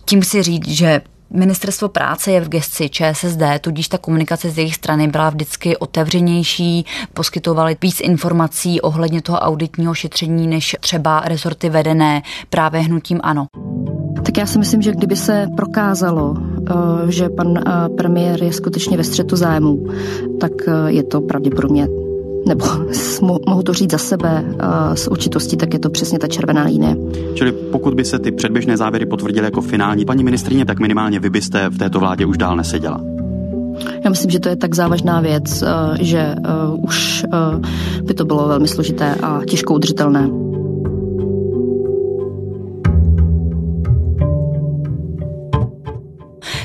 Tím 0.05 0.23
si 0.23 0.43
říct, 0.43 0.67
že 0.67 1.01
Ministerstvo 1.33 1.89
práce 1.89 2.31
je 2.31 2.41
v 2.41 2.49
gesci 2.49 2.89
ČSSD, 2.89 3.41
tudíž 3.61 3.87
ta 3.87 3.97
komunikace 3.97 4.49
z 4.49 4.57
jejich 4.57 4.75
strany 4.75 5.07
byla 5.07 5.29
vždycky 5.29 5.77
otevřenější, 5.77 6.85
poskytovali 7.13 7.77
víc 7.81 8.01
informací 8.01 8.81
ohledně 8.81 9.21
toho 9.21 9.39
auditního 9.39 9.93
šetření 9.93 10.47
než 10.47 10.75
třeba 10.79 11.21
rezorty 11.25 11.69
vedené 11.69 12.21
právě 12.49 12.81
hnutím 12.81 13.19
ANO. 13.23 13.45
Tak 14.25 14.37
já 14.37 14.45
si 14.45 14.59
myslím, 14.59 14.81
že 14.81 14.91
kdyby 14.91 15.15
se 15.15 15.47
prokázalo, 15.55 16.35
eh, 16.37 17.11
že 17.11 17.29
pan 17.29 17.57
eh, 17.57 17.89
premiér 17.97 18.43
je 18.43 18.53
skutečně 18.53 18.97
ve 18.97 19.03
střetu 19.03 19.35
zájmu, 19.35 19.87
tak 20.39 20.51
eh, 20.67 20.91
je 20.91 21.03
to 21.03 21.21
pravděpodobně 21.21 21.87
nebo 22.47 22.65
mohu 23.47 23.63
to 23.63 23.73
říct 23.73 23.91
za 23.91 23.97
sebe 23.97 24.45
s 24.93 25.11
určitostí, 25.11 25.57
tak 25.57 25.73
je 25.73 25.79
to 25.79 25.89
přesně 25.89 26.19
ta 26.19 26.27
červená 26.27 26.63
linie. 26.63 26.95
Čili 27.33 27.51
pokud 27.51 27.93
by 27.93 28.05
se 28.05 28.19
ty 28.19 28.31
předběžné 28.31 28.77
závěry 28.77 29.05
potvrdily 29.05 29.45
jako 29.45 29.61
finální, 29.61 30.05
paní 30.05 30.23
ministrině, 30.23 30.65
tak 30.65 30.79
minimálně 30.79 31.19
vy 31.19 31.29
byste 31.29 31.69
v 31.69 31.77
této 31.77 31.99
vládě 31.99 32.25
už 32.25 32.37
dál 32.37 32.55
neseděla. 32.55 33.01
Já 34.03 34.09
myslím, 34.09 34.31
že 34.31 34.39
to 34.39 34.49
je 34.49 34.55
tak 34.55 34.75
závažná 34.75 35.21
věc, 35.21 35.63
že 35.99 36.35
už 36.77 37.25
by 38.03 38.13
to 38.13 38.25
bylo 38.25 38.47
velmi 38.47 38.67
složité 38.67 39.15
a 39.15 39.41
těžko 39.47 39.73
udržitelné. 39.73 40.29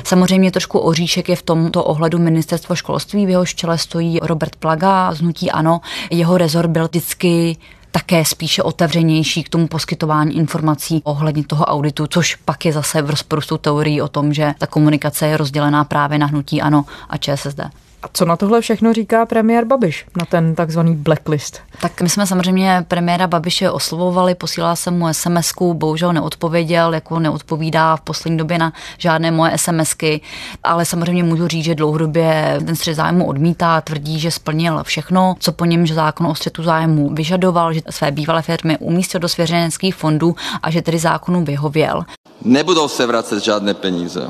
Samozřejmě 0.07 0.51
trošku 0.51 0.79
oříšek 0.79 1.29
je 1.29 1.35
v 1.35 1.41
tomto 1.41 1.83
ohledu 1.83 2.19
ministerstvo 2.19 2.75
školství, 2.75 3.25
v 3.25 3.29
jehož 3.29 3.55
čele 3.55 3.77
stojí 3.77 4.19
Robert 4.21 4.55
Plaga 4.55 5.13
z 5.13 5.19
Hnutí 5.19 5.51
Ano. 5.51 5.81
Jeho 6.11 6.37
rezort 6.37 6.69
byl 6.69 6.87
vždycky 6.87 7.57
také 7.91 8.25
spíše 8.25 8.63
otevřenější 8.63 9.43
k 9.43 9.49
tomu 9.49 9.67
poskytování 9.67 10.35
informací 10.35 11.01
ohledně 11.03 11.43
toho 11.43 11.65
auditu, 11.65 12.07
což 12.07 12.35
pak 12.35 12.65
je 12.65 12.73
zase 12.73 13.01
v 13.01 13.09
rozporu 13.09 13.41
s 13.41 13.57
teorií 13.61 14.01
o 14.01 14.07
tom, 14.07 14.33
že 14.33 14.53
ta 14.57 14.67
komunikace 14.67 15.27
je 15.27 15.37
rozdělená 15.37 15.83
právě 15.83 16.17
na 16.19 16.25
hnutí 16.25 16.61
ANO 16.61 16.85
a 17.09 17.17
ČSSD. 17.17 17.59
A 18.03 18.07
co 18.13 18.25
na 18.25 18.35
tohle 18.35 18.61
všechno 18.61 18.93
říká 18.93 19.25
premiér 19.25 19.65
Babiš, 19.65 20.05
na 20.17 20.25
ten 20.25 20.55
takzvaný 20.55 20.95
blacklist? 20.95 21.59
Tak 21.81 22.01
my 22.01 22.09
jsme 22.09 22.27
samozřejmě 22.27 22.85
premiéra 22.87 23.27
Babiše 23.27 23.71
oslovovali, 23.71 24.35
posílala 24.35 24.75
jsem 24.75 24.97
mu 24.97 25.13
sms 25.13 25.53
bohužel 25.73 26.13
neodpověděl, 26.13 26.93
jako 26.93 27.19
neodpovídá 27.19 27.95
v 27.95 28.01
poslední 28.01 28.37
době 28.37 28.57
na 28.57 28.73
žádné 28.97 29.31
moje 29.31 29.57
SMSky, 29.57 30.21
ale 30.63 30.85
samozřejmě 30.85 31.23
můžu 31.23 31.47
říct, 31.47 31.65
že 31.65 31.75
dlouhodobě 31.75 32.59
ten 32.65 32.75
střed 32.75 32.93
zájmu 32.93 33.27
odmítá, 33.27 33.81
tvrdí, 33.81 34.19
že 34.19 34.31
splnil 34.31 34.83
všechno, 34.83 35.35
co 35.39 35.51
po 35.51 35.65
něm 35.65 35.85
že 35.85 35.93
zákon 35.93 36.27
o 36.27 36.35
střetu 36.35 36.63
zájmu 36.63 37.09
vyžadoval, 37.13 37.73
že 37.73 37.81
své 37.89 38.11
bývalé 38.11 38.41
firmy 38.41 38.77
umístil 38.77 39.19
do 39.19 39.29
svěřeneckých 39.29 39.95
fondů 39.95 40.35
a 40.63 40.71
že 40.71 40.81
tedy 40.81 40.99
zákonu 40.99 41.43
vyhověl. 41.43 42.03
Nebudou 42.41 42.87
se 42.87 43.05
vracet 43.05 43.43
žádné 43.43 43.73
peníze. 43.73 44.27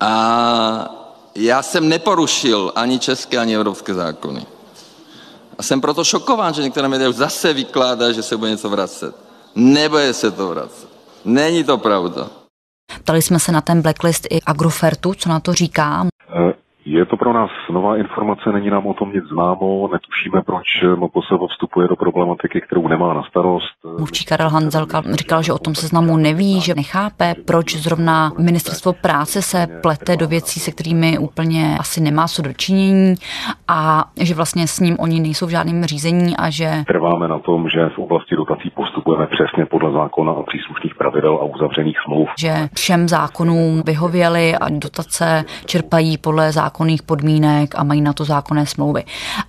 A 0.00 1.01
já 1.34 1.62
jsem 1.62 1.88
neporušil 1.88 2.72
ani 2.74 2.98
české, 2.98 3.38
ani 3.38 3.56
evropské 3.56 3.94
zákony. 3.94 4.46
A 5.58 5.62
jsem 5.62 5.80
proto 5.80 6.04
šokován, 6.04 6.54
že 6.54 6.62
některé 6.62 6.88
média 6.88 7.08
už 7.08 7.16
zase 7.16 7.52
vykládá, 7.52 8.12
že 8.12 8.22
se 8.22 8.36
bude 8.36 8.50
něco 8.50 8.70
vracet. 8.70 9.14
Nebude 9.54 10.14
se 10.14 10.30
to 10.30 10.48
vracet. 10.48 10.88
Není 11.24 11.64
to 11.64 11.78
pravda. 11.78 12.30
Ptali 13.00 13.22
jsme 13.22 13.40
se 13.40 13.52
na 13.52 13.60
ten 13.60 13.82
blacklist 13.82 14.26
i 14.30 14.40
Agrofertu, 14.40 15.14
co 15.14 15.28
na 15.28 15.40
to 15.40 15.54
říká. 15.54 16.06
Je 16.84 17.06
to 17.06 17.16
pro 17.16 17.32
nás 17.32 17.50
nová 17.70 17.96
informace, 17.96 18.52
není 18.52 18.70
nám 18.70 18.86
o 18.86 18.94
tom 18.94 19.12
nic 19.12 19.24
známo, 19.24 19.88
netušíme, 19.92 20.42
proč 20.42 20.64
MPSV 20.96 21.50
vstupuje 21.50 21.88
do 21.88 21.96
problematiky, 21.96 22.60
kterou 22.60 22.88
nemá 22.88 23.14
na 23.14 23.22
starost. 23.22 23.68
Mluvčí 23.98 24.24
Karel 24.24 24.48
Hanzelka 24.48 25.02
říkal, 25.12 25.42
že 25.42 25.52
o 25.52 25.58
tom 25.58 25.74
seznamu 25.74 26.16
neví, 26.16 26.60
že 26.60 26.74
nechápe, 26.74 27.34
proč 27.46 27.76
zrovna 27.76 28.32
ministerstvo 28.38 28.92
práce 28.92 29.42
se 29.42 29.66
plete 29.82 30.16
do 30.16 30.28
věcí, 30.28 30.60
se 30.60 30.70
kterými 30.70 31.18
úplně 31.18 31.76
asi 31.80 32.00
nemá 32.00 32.28
co 32.28 32.42
dočinění 32.42 33.14
a 33.68 34.04
že 34.20 34.34
vlastně 34.34 34.66
s 34.66 34.80
ním 34.80 34.96
oni 35.00 35.20
nejsou 35.20 35.46
v 35.46 35.50
žádném 35.50 35.84
řízení 35.84 36.36
a 36.36 36.50
že... 36.50 36.70
Trváme 36.86 37.28
na 37.28 37.38
tom, 37.38 37.68
že 37.68 37.88
v 37.88 37.98
oblasti 37.98 38.36
dotací 38.36 38.70
postupujeme 38.70 39.26
přesně 39.26 39.66
podle 39.66 39.92
zákona 39.92 40.32
a 40.32 40.42
příslušných 40.42 40.94
pravidel 40.94 41.34
a 41.34 41.44
uzavřených 41.44 41.96
smluv. 42.04 42.28
Že 42.38 42.68
všem 42.74 43.08
zákonům 43.08 43.82
vyhověli 43.86 44.54
a 44.56 44.68
dotace 44.68 45.44
čerpají 45.66 46.18
podle 46.18 46.52
zákona 46.52 46.71
zákonných 46.72 47.02
podmínek 47.02 47.74
a 47.76 47.84
mají 47.84 48.00
na 48.00 48.12
to 48.12 48.24
zákonné 48.24 48.66
smlouvy. 48.66 49.04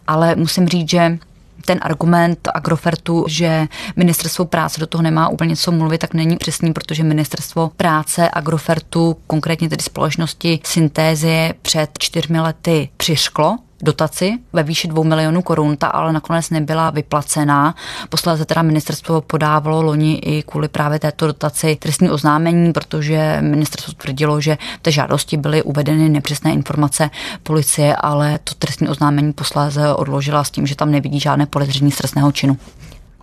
Ale 0.07 0.35
musím 0.35 0.67
říct, 0.67 0.89
že 0.89 1.17
ten 1.65 1.79
argument 1.81 2.47
Agrofertu, 2.53 3.25
že 3.27 3.67
ministerstvo 3.95 4.45
práce 4.45 4.79
do 4.79 4.87
toho 4.87 5.01
nemá 5.01 5.29
úplně 5.29 5.55
co 5.55 5.71
mluvit, 5.71 5.97
tak 5.97 6.13
není 6.13 6.37
přesný, 6.37 6.73
protože 6.73 7.03
ministerstvo 7.03 7.71
práce 7.77 8.29
Agrofertu, 8.33 9.17
konkrétně 9.27 9.69
tedy 9.69 9.83
společnosti 9.83 10.59
Syntézie, 10.63 11.53
před 11.61 11.89
čtyřmi 11.99 12.39
lety 12.39 12.89
přišklo 12.97 13.57
dotaci 13.83 14.39
ve 14.53 14.63
výši 14.63 14.87
2 14.87 15.03
milionů 15.03 15.41
korun, 15.41 15.77
ta 15.77 15.87
ale 15.87 16.13
nakonec 16.13 16.49
nebyla 16.49 16.89
vyplacená. 16.89 17.75
Posledně 18.09 18.45
teda 18.45 18.61
ministerstvo 18.61 19.21
podávalo 19.21 19.81
loni 19.81 20.15
i 20.15 20.43
kvůli 20.43 20.67
právě 20.67 20.99
této 20.99 21.27
dotaci 21.27 21.75
trestní 21.75 22.09
oznámení, 22.09 22.73
protože 22.73 23.37
ministerstvo 23.41 23.93
tvrdilo, 23.93 24.41
že 24.41 24.57
v 24.79 24.81
té 24.81 24.91
žádosti 24.91 25.37
byly 25.37 25.63
uvedeny 25.63 26.09
nepřesné 26.09 26.53
informace 26.53 27.09
policie, 27.43 27.95
ale 27.95 28.39
to 28.43 28.53
trestní 28.53 28.89
oznámení 28.89 29.33
posléze 29.33 29.93
odložila 29.93 30.43
s 30.43 30.51
tím, 30.51 30.67
že 30.67 30.75
tam 30.75 30.91
nevidí 30.91 31.19
žádné 31.19 31.45
podezření 31.45 31.91
z 31.91 31.97
trestného 31.97 32.31
činu. 32.31 32.57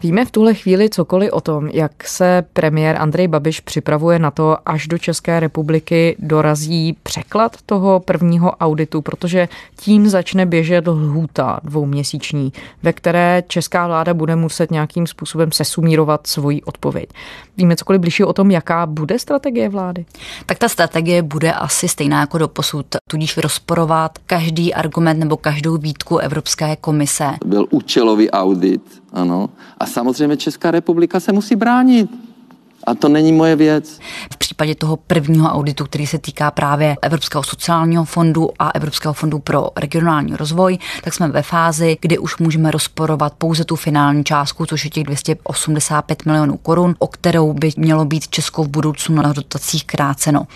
Víme 0.02 0.24
v 0.24 0.30
tuhle 0.30 0.54
chvíli 0.54 0.90
cokoliv 0.90 1.32
o 1.32 1.40
tom, 1.40 1.68
jak 1.68 2.08
se 2.08 2.44
premiér 2.52 2.96
Andrej 2.96 3.28
Babiš 3.28 3.60
připravuje 3.60 4.18
na 4.18 4.30
to, 4.30 4.56
až 4.66 4.86
do 4.86 4.98
České 4.98 5.40
republiky 5.40 6.16
dorazí 6.18 6.96
překlad 7.02 7.56
toho 7.66 8.00
prvního 8.00 8.50
auditu, 8.50 9.02
protože 9.02 9.48
tím 9.76 10.08
začne 10.08 10.46
běžet 10.46 10.86
lhůta 10.88 11.60
dvouměsíční, 11.64 12.52
ve 12.82 12.92
které 12.92 13.42
česká 13.48 13.86
vláda 13.86 14.14
bude 14.14 14.36
muset 14.36 14.70
nějakým 14.70 15.06
způsobem 15.06 15.52
sesumírovat 15.52 16.26
svoji 16.26 16.62
odpověď. 16.62 17.08
Víme 17.56 17.76
cokoliv 17.76 18.00
blížší 18.00 18.24
o 18.24 18.32
tom, 18.32 18.50
jaká 18.50 18.86
bude 18.86 19.18
strategie 19.18 19.68
vlády? 19.68 20.04
Tak 20.46 20.58
ta 20.58 20.68
strategie 20.68 21.22
bude 21.22 21.52
asi 21.52 21.88
stejná 21.88 22.20
jako 22.20 22.38
do 22.38 22.48
posud, 22.48 22.86
tudíž 23.10 23.36
rozporovat 23.36 24.18
každý 24.26 24.74
argument 24.74 25.18
nebo 25.18 25.36
každou 25.36 25.76
výtku 25.76 26.18
Evropské 26.18 26.76
komise. 26.76 27.26
Byl 27.44 27.66
účelový 27.70 28.30
audit, 28.30 28.82
ano, 29.12 29.50
a 29.78 29.86
samozřejmě 29.86 30.36
Česká 30.36 30.70
republika 30.70 31.20
se 31.20 31.32
musí 31.32 31.56
bránit. 31.56 32.29
A 32.84 32.94
to 32.94 33.08
není 33.08 33.32
moje 33.32 33.56
věc. 33.56 34.00
V 34.32 34.36
případě 34.36 34.74
toho 34.74 34.96
prvního 34.96 35.48
auditu, 35.48 35.84
který 35.84 36.06
se 36.06 36.18
týká 36.18 36.50
právě 36.50 36.96
Evropského 37.02 37.44
sociálního 37.44 38.04
fondu 38.04 38.50
a 38.58 38.70
Evropského 38.70 39.14
fondu 39.14 39.38
pro 39.38 39.68
regionální 39.76 40.36
rozvoj, 40.36 40.78
tak 41.04 41.14
jsme 41.14 41.28
ve 41.28 41.42
fázi, 41.42 41.98
kdy 42.00 42.18
už 42.18 42.38
můžeme 42.38 42.70
rozporovat 42.70 43.32
pouze 43.38 43.64
tu 43.64 43.76
finální 43.76 44.24
částku, 44.24 44.66
což 44.66 44.84
je 44.84 44.90
těch 44.90 45.04
285 45.04 46.26
milionů 46.26 46.56
korun, 46.56 46.94
o 46.98 47.06
kterou 47.06 47.52
by 47.52 47.70
mělo 47.76 48.04
být 48.04 48.28
Česko 48.28 48.64
v 48.64 48.68
budoucnu 48.68 49.22
na 49.22 49.32
dotacích 49.32 49.84
kráceno. 49.84 50.46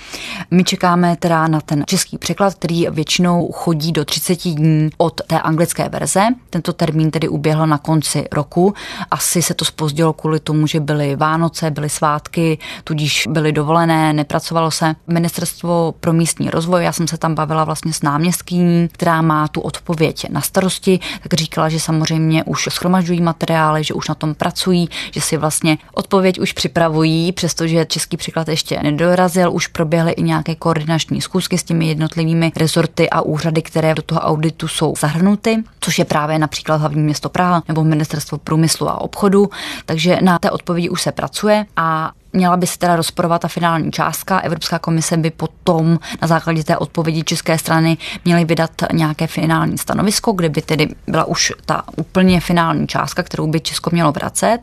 My 0.50 0.64
čekáme 0.64 1.16
teda 1.16 1.48
na 1.48 1.60
ten 1.60 1.84
český 1.86 2.18
překlad, 2.18 2.54
který 2.54 2.86
většinou 2.90 3.52
chodí 3.52 3.92
do 3.92 4.04
30 4.04 4.48
dní 4.48 4.90
od 4.96 5.20
té 5.26 5.40
anglické 5.40 5.88
verze. 5.88 6.26
Tento 6.50 6.72
termín 6.72 7.10
tedy 7.10 7.28
uběhl 7.28 7.66
na 7.66 7.78
konci 7.78 8.24
roku. 8.32 8.74
Asi 9.10 9.42
se 9.42 9.54
to 9.54 9.64
spozdilo 9.64 10.12
kvůli 10.12 10.40
tomu, 10.40 10.66
že 10.66 10.80
byly 10.80 11.16
Vánoce, 11.16 11.70
byly 11.70 11.88
svátky 11.88 12.13
svátky, 12.14 12.58
tudíž 12.84 13.26
byly 13.28 13.52
dovolené, 13.52 14.12
nepracovalo 14.12 14.70
se. 14.70 14.94
Ministerstvo 15.06 15.94
pro 16.00 16.12
místní 16.12 16.50
rozvoj, 16.50 16.84
já 16.84 16.92
jsem 16.92 17.08
se 17.08 17.18
tam 17.18 17.34
bavila 17.34 17.64
vlastně 17.64 17.92
s 17.92 18.02
náměstkyní, 18.02 18.88
která 18.92 19.22
má 19.22 19.48
tu 19.48 19.60
odpověď 19.60 20.26
na 20.30 20.40
starosti, 20.40 21.00
tak 21.22 21.34
říkala, 21.34 21.68
že 21.68 21.80
samozřejmě 21.80 22.44
už 22.44 22.68
schromažďují 22.70 23.20
materiály, 23.20 23.84
že 23.84 23.94
už 23.94 24.08
na 24.08 24.14
tom 24.14 24.34
pracují, 24.34 24.88
že 25.10 25.20
si 25.20 25.36
vlastně 25.36 25.78
odpověď 25.94 26.38
už 26.40 26.52
připravují, 26.52 27.32
přestože 27.32 27.86
český 27.86 28.16
příklad 28.16 28.48
ještě 28.48 28.80
nedorazil, 28.82 29.52
už 29.52 29.66
proběhly 29.66 30.12
i 30.12 30.22
nějaké 30.22 30.54
koordinační 30.54 31.20
zkusky 31.20 31.58
s 31.58 31.62
těmi 31.62 31.86
jednotlivými 31.86 32.52
rezorty 32.56 33.10
a 33.10 33.20
úřady, 33.20 33.62
které 33.62 33.94
do 33.94 34.02
toho 34.02 34.20
auditu 34.20 34.68
jsou 34.68 34.94
zahrnuty, 34.98 35.64
což 35.80 35.98
je 35.98 36.04
právě 36.04 36.38
například 36.38 36.76
hlavní 36.76 37.02
město 37.02 37.28
Praha 37.28 37.62
nebo 37.68 37.84
ministerstvo 37.84 38.38
průmyslu 38.38 38.88
a 38.88 39.00
obchodu. 39.00 39.50
Takže 39.86 40.18
na 40.22 40.38
té 40.38 40.50
odpovědi 40.50 40.88
už 40.88 41.02
se 41.02 41.12
pracuje 41.12 41.66
a 41.76 42.03
Měla 42.32 42.56
by 42.56 42.66
se 42.66 42.78
teda 42.78 42.96
rozporovat 42.96 43.42
ta 43.42 43.48
finální 43.48 43.92
částka. 43.92 44.38
Evropská 44.38 44.78
komise 44.78 45.16
by 45.16 45.30
potom 45.30 45.98
na 46.22 46.28
základě 46.28 46.64
té 46.64 46.76
odpovědi 46.76 47.24
české 47.24 47.58
strany 47.58 47.96
měly 48.24 48.44
vydat 48.44 48.70
nějaké 48.92 49.26
finální 49.26 49.78
stanovisko, 49.78 50.32
kde 50.32 50.48
by 50.48 50.62
tedy 50.62 50.88
byla 51.06 51.24
už 51.24 51.52
ta 51.66 51.82
úplně 51.96 52.40
finální 52.40 52.86
částka, 52.86 53.22
kterou 53.22 53.46
by 53.46 53.60
Česko 53.60 53.90
mělo 53.92 54.12
vracet, 54.12 54.58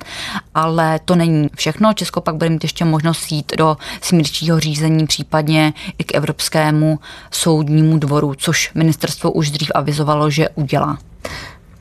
ale 0.56 1.00
to 1.06 1.16
není 1.16 1.50
všechno. 1.56 1.94
Česko 1.94 2.22
pak 2.22 2.36
bude 2.36 2.50
mít 2.50 2.64
ještě 2.64 2.86
možnost 2.86 3.32
jít 3.32 3.54
do 3.58 3.78
smírčího 4.02 4.60
řízení, 4.60 5.08
případně 5.08 5.74
i 5.98 6.04
k 6.04 6.16
Evropskému 6.16 7.00
soudnímu 7.32 7.98
dvoru, 7.98 8.34
což 8.36 8.72
ministerstvo 8.74 9.32
už 9.32 9.52
dřív 9.52 9.72
avizovalo, 9.76 10.30
že 10.30 10.50
udělá. 10.50 10.98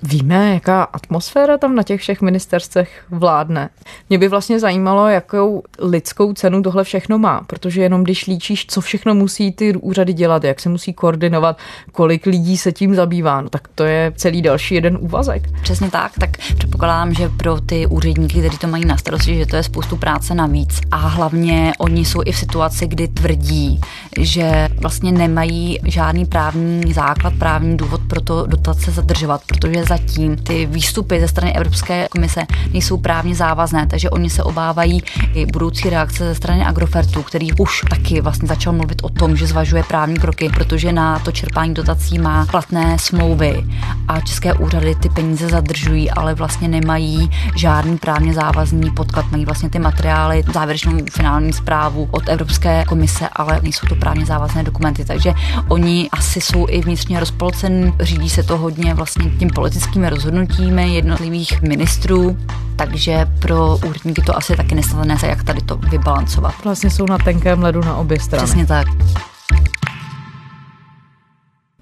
Víme, 0.03 0.55
jaká 0.55 0.83
atmosféra 0.83 1.59
tam 1.59 1.75
na 1.75 1.83
těch 1.83 2.01
všech 2.01 2.21
ministerstvech 2.21 3.05
vládne. 3.11 3.69
Mě 4.09 4.19
by 4.19 4.29
vlastně 4.29 4.61
zajímalo, 4.61 5.09
jakou 5.09 5.63
lidskou 5.79 6.33
cenu 6.33 6.63
tohle 6.63 6.85
všechno 6.85 7.19
má, 7.19 7.41
protože 7.47 7.83
jenom 7.83 8.05
když 8.05 8.27
líčíš, 8.27 8.67
co 8.67 8.81
všechno 8.81 9.15
musí 9.15 9.53
ty 9.53 9.77
úřady 9.77 10.13
dělat, 10.13 10.45
jak 10.45 10.61
se 10.61 10.69
musí 10.69 10.93
koordinovat, 10.93 11.59
kolik 11.93 12.27
lidí 12.27 12.57
se 12.57 12.73
tím 12.73 12.95
zabývá, 12.95 13.41
no 13.41 13.49
tak 13.49 13.69
to 13.75 13.85
je 13.85 14.13
celý 14.17 14.43
další 14.43 14.75
jeden 14.75 14.99
úvazek. 15.01 15.43
Přesně 15.63 15.91
tak, 15.91 16.13
tak 16.19 16.37
předpokládám, 16.37 17.15
že 17.15 17.29
pro 17.29 17.61
ty 17.61 17.87
úředníky, 17.87 18.39
kteří 18.39 18.59
to 18.59 18.67
mají 18.67 18.85
na 18.85 18.97
starosti, 18.97 19.39
že 19.39 19.47
to 19.47 19.57
je 19.57 19.63
spoustu 19.63 19.97
práce 19.97 20.35
navíc. 20.35 20.81
A 20.91 20.97
hlavně 20.97 21.73
oni 21.79 22.05
jsou 22.05 22.21
i 22.25 22.33
v 22.33 22.39
situaci, 22.39 22.87
kdy 22.87 23.09
tvrdí, 23.09 23.81
že 24.21 24.69
vlastně 24.81 25.13
nemají 25.13 25.79
žádný 25.85 26.27
právní 26.27 26.93
základ, 26.93 27.35
právní 27.39 27.77
důvod 27.77 28.01
pro 28.09 28.21
to 28.21 28.47
dotace 28.47 28.91
zadržovat, 28.91 29.43
protože 29.47 29.85
zatím 29.91 30.37
ty 30.37 30.67
výstupy 30.67 31.21
ze 31.21 31.29
strany 31.29 31.53
Evropské 31.53 32.09
komise 32.09 32.47
nejsou 32.73 32.97
právně 32.97 33.35
závazné, 33.35 33.87
takže 33.87 34.11
oni 34.11 34.31
se 34.31 34.43
obávají 34.43 35.03
i 35.35 35.47
budoucí 35.47 35.91
reakce 35.91 36.25
ze 36.25 36.35
strany 36.35 36.65
Agrofertu, 36.65 37.23
který 37.23 37.53
už 37.53 37.81
taky 37.91 38.21
vlastně 38.21 38.49
začal 38.49 38.73
mluvit 38.73 39.03
o 39.03 39.09
tom, 39.09 39.37
že 39.37 39.47
zvažuje 39.47 39.83
právní 39.83 40.17
kroky, 40.17 40.49
protože 40.49 40.93
na 40.93 41.19
to 41.19 41.33
čerpání 41.33 41.75
dotací 41.75 42.19
má 42.19 42.47
platné 42.47 42.99
smlouvy 42.99 43.67
a 44.09 44.21
české 44.21 44.55
úřady 44.55 44.95
ty 44.95 45.09
peníze 45.09 45.49
zadržují, 45.49 46.11
ale 46.11 46.35
vlastně 46.35 46.69
nemají 46.69 47.31
žádný 47.57 47.99
právně 47.99 48.35
závazný 48.35 48.91
podklad, 48.91 49.31
mají 49.31 49.45
vlastně 49.45 49.71
ty 49.71 49.79
materiály, 49.79 50.45
závěrečnou 50.55 50.99
finální 51.11 51.53
zprávu 51.53 52.09
od 52.11 52.29
Evropské 52.29 52.85
komise, 52.85 53.29
ale 53.33 53.61
nejsou 53.63 53.87
to 53.87 53.95
právně 53.95 54.27
závazné 54.27 54.63
dokumenty, 54.63 55.05
takže 55.05 55.33
oni 55.69 56.09
asi 56.13 56.41
jsou 56.41 56.67
i 56.69 56.81
vnitřně 56.81 57.21
rozpolcení, 57.21 57.93
řídí 58.01 58.31
se 58.31 58.43
to 58.43 58.59
hodně 58.59 58.95
vlastně 58.95 59.31
tím 59.31 59.51
politickým 59.51 59.80
politickými 59.81 60.11
rozhodnutími 60.11 60.95
jednotlivých 60.95 61.63
ministrů, 61.63 62.37
takže 62.77 63.27
pro 63.43 63.77
úředníky 63.89 64.23
to 64.23 64.37
asi 64.37 64.57
taky 64.57 64.75
nesnadné 64.75 65.19
se, 65.19 65.27
jak 65.27 65.45
tady 65.45 65.61
to 65.61 65.77
vybalancovat. 65.77 66.55
Vlastně 66.65 66.91
jsou 66.91 67.07
na 67.07 67.19
tenkém 67.19 67.63
ledu 67.63 67.81
na 67.81 67.97
obě 67.97 68.21
strany. 68.21 68.45
Přesně 68.45 68.67
tak. 68.67 68.87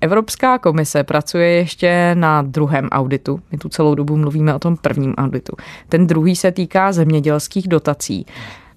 Evropská 0.01 0.59
komise 0.59 1.05
pracuje 1.05 1.49
ještě 1.49 2.11
na 2.15 2.43
druhém 2.43 2.89
auditu. 2.89 3.41
My 3.53 3.59
tu 3.59 3.69
celou 3.69 3.95
dobu 3.95 4.17
mluvíme 4.17 4.55
o 4.55 4.59
tom 4.59 4.77
prvním 4.77 5.15
auditu. 5.15 5.53
Ten 5.89 6.07
druhý 6.07 6.37
se 6.37 6.53
týká 6.53 6.93
zemědělských 6.93 7.69
dotací. 7.69 8.27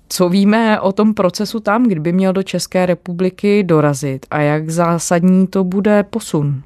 Co 0.10 0.30
víme 0.30 0.80
o 0.80 0.92
tom 0.92 1.14
procesu 1.14 1.60
tam, 1.60 1.88
kdyby 1.88 2.12
měl 2.12 2.34
do 2.34 2.44
České 2.44 2.86
republiky 2.86 3.64
dorazit 3.64 4.26
a 4.32 4.40
jak 4.40 4.70
zásadní 4.70 5.48
to 5.48 5.64
bude 5.64 6.04
posun? 6.04 6.64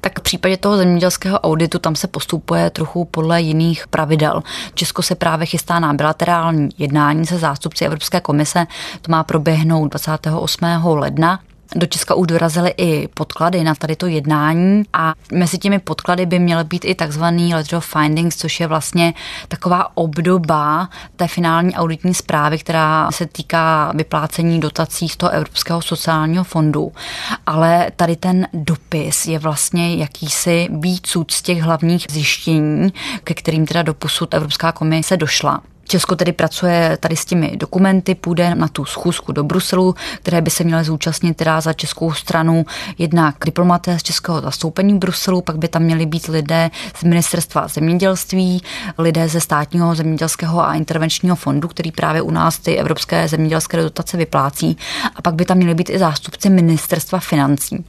Tak 0.00 0.18
v 0.18 0.22
případě 0.22 0.56
toho 0.56 0.76
zemědělského 0.76 1.40
auditu 1.40 1.78
tam 1.78 1.96
se 1.96 2.06
postupuje 2.06 2.70
trochu 2.70 3.04
podle 3.04 3.40
jiných 3.40 3.88
pravidel. 3.88 4.42
Česko 4.74 5.02
se 5.02 5.14
právě 5.14 5.46
chystá 5.46 5.80
na 5.80 5.94
bilaterální 5.94 6.68
jednání 6.78 7.26
se 7.26 7.38
zástupci 7.38 7.84
Evropské 7.84 8.20
komise. 8.20 8.66
To 9.02 9.12
má 9.12 9.24
proběhnout 9.24 9.88
28. 9.88 10.64
ledna 10.84 11.40
do 11.76 11.86
Česka 11.86 12.14
už 12.14 12.26
dorazily 12.26 12.74
i 12.76 13.08
podklady 13.08 13.64
na 13.64 13.74
tady 13.74 13.96
to 13.96 14.06
jednání 14.06 14.82
a 14.92 15.14
mezi 15.32 15.58
těmi 15.58 15.78
podklady 15.78 16.26
by 16.26 16.38
měl 16.38 16.64
být 16.64 16.84
i 16.84 16.94
takzvaný 16.94 17.54
letter 17.54 17.78
of 17.78 17.86
findings, 17.86 18.36
což 18.36 18.60
je 18.60 18.66
vlastně 18.66 19.14
taková 19.48 19.96
obdoba 19.96 20.88
té 21.16 21.28
finální 21.28 21.74
auditní 21.74 22.14
zprávy, 22.14 22.58
která 22.58 23.10
se 23.10 23.26
týká 23.26 23.92
vyplácení 23.94 24.60
dotací 24.60 25.08
z 25.08 25.16
toho 25.16 25.30
Evropského 25.30 25.82
sociálního 25.82 26.44
fondu. 26.44 26.92
Ale 27.46 27.90
tady 27.96 28.16
ten 28.16 28.48
dopis 28.52 29.26
je 29.26 29.38
vlastně 29.38 29.96
jakýsi 29.96 30.68
výcud 30.70 31.30
z 31.30 31.42
těch 31.42 31.62
hlavních 31.62 32.06
zjištění, 32.10 32.92
ke 33.24 33.34
kterým 33.34 33.66
teda 33.66 33.82
doposud 33.82 34.34
Evropská 34.34 34.72
komise 34.72 35.16
došla. 35.16 35.60
Česko 35.90 36.16
tedy 36.16 36.32
pracuje 36.32 36.98
tady 37.00 37.16
s 37.16 37.24
těmi 37.24 37.56
dokumenty, 37.56 38.14
půjde 38.14 38.54
na 38.54 38.68
tu 38.68 38.84
schůzku 38.84 39.32
do 39.32 39.44
Bruselu, 39.44 39.94
které 40.22 40.40
by 40.40 40.50
se 40.50 40.64
měly 40.64 40.84
zúčastnit 40.84 41.36
teda 41.36 41.60
za 41.60 41.72
českou 41.72 42.12
stranu 42.12 42.66
jednak 42.98 43.34
diplomaté 43.44 43.98
z 43.98 44.02
českého 44.02 44.40
zastoupení 44.40 44.94
v 44.94 44.98
Bruselu, 44.98 45.40
pak 45.40 45.58
by 45.58 45.68
tam 45.68 45.82
měli 45.82 46.06
být 46.06 46.26
lidé 46.26 46.70
z 46.96 47.04
ministerstva 47.04 47.68
zemědělství, 47.68 48.62
lidé 48.98 49.28
ze 49.28 49.40
státního 49.40 49.94
zemědělského 49.94 50.66
a 50.66 50.74
intervenčního 50.74 51.36
fondu, 51.36 51.68
který 51.68 51.92
právě 51.92 52.22
u 52.22 52.30
nás 52.30 52.58
ty 52.58 52.76
evropské 52.76 53.28
zemědělské 53.28 53.82
dotace 53.82 54.16
vyplácí, 54.16 54.76
a 55.16 55.22
pak 55.22 55.34
by 55.34 55.44
tam 55.44 55.56
měli 55.56 55.74
být 55.74 55.90
i 55.90 55.98
zástupci 55.98 56.50
ministerstva 56.50 57.18
financí. 57.18 57.84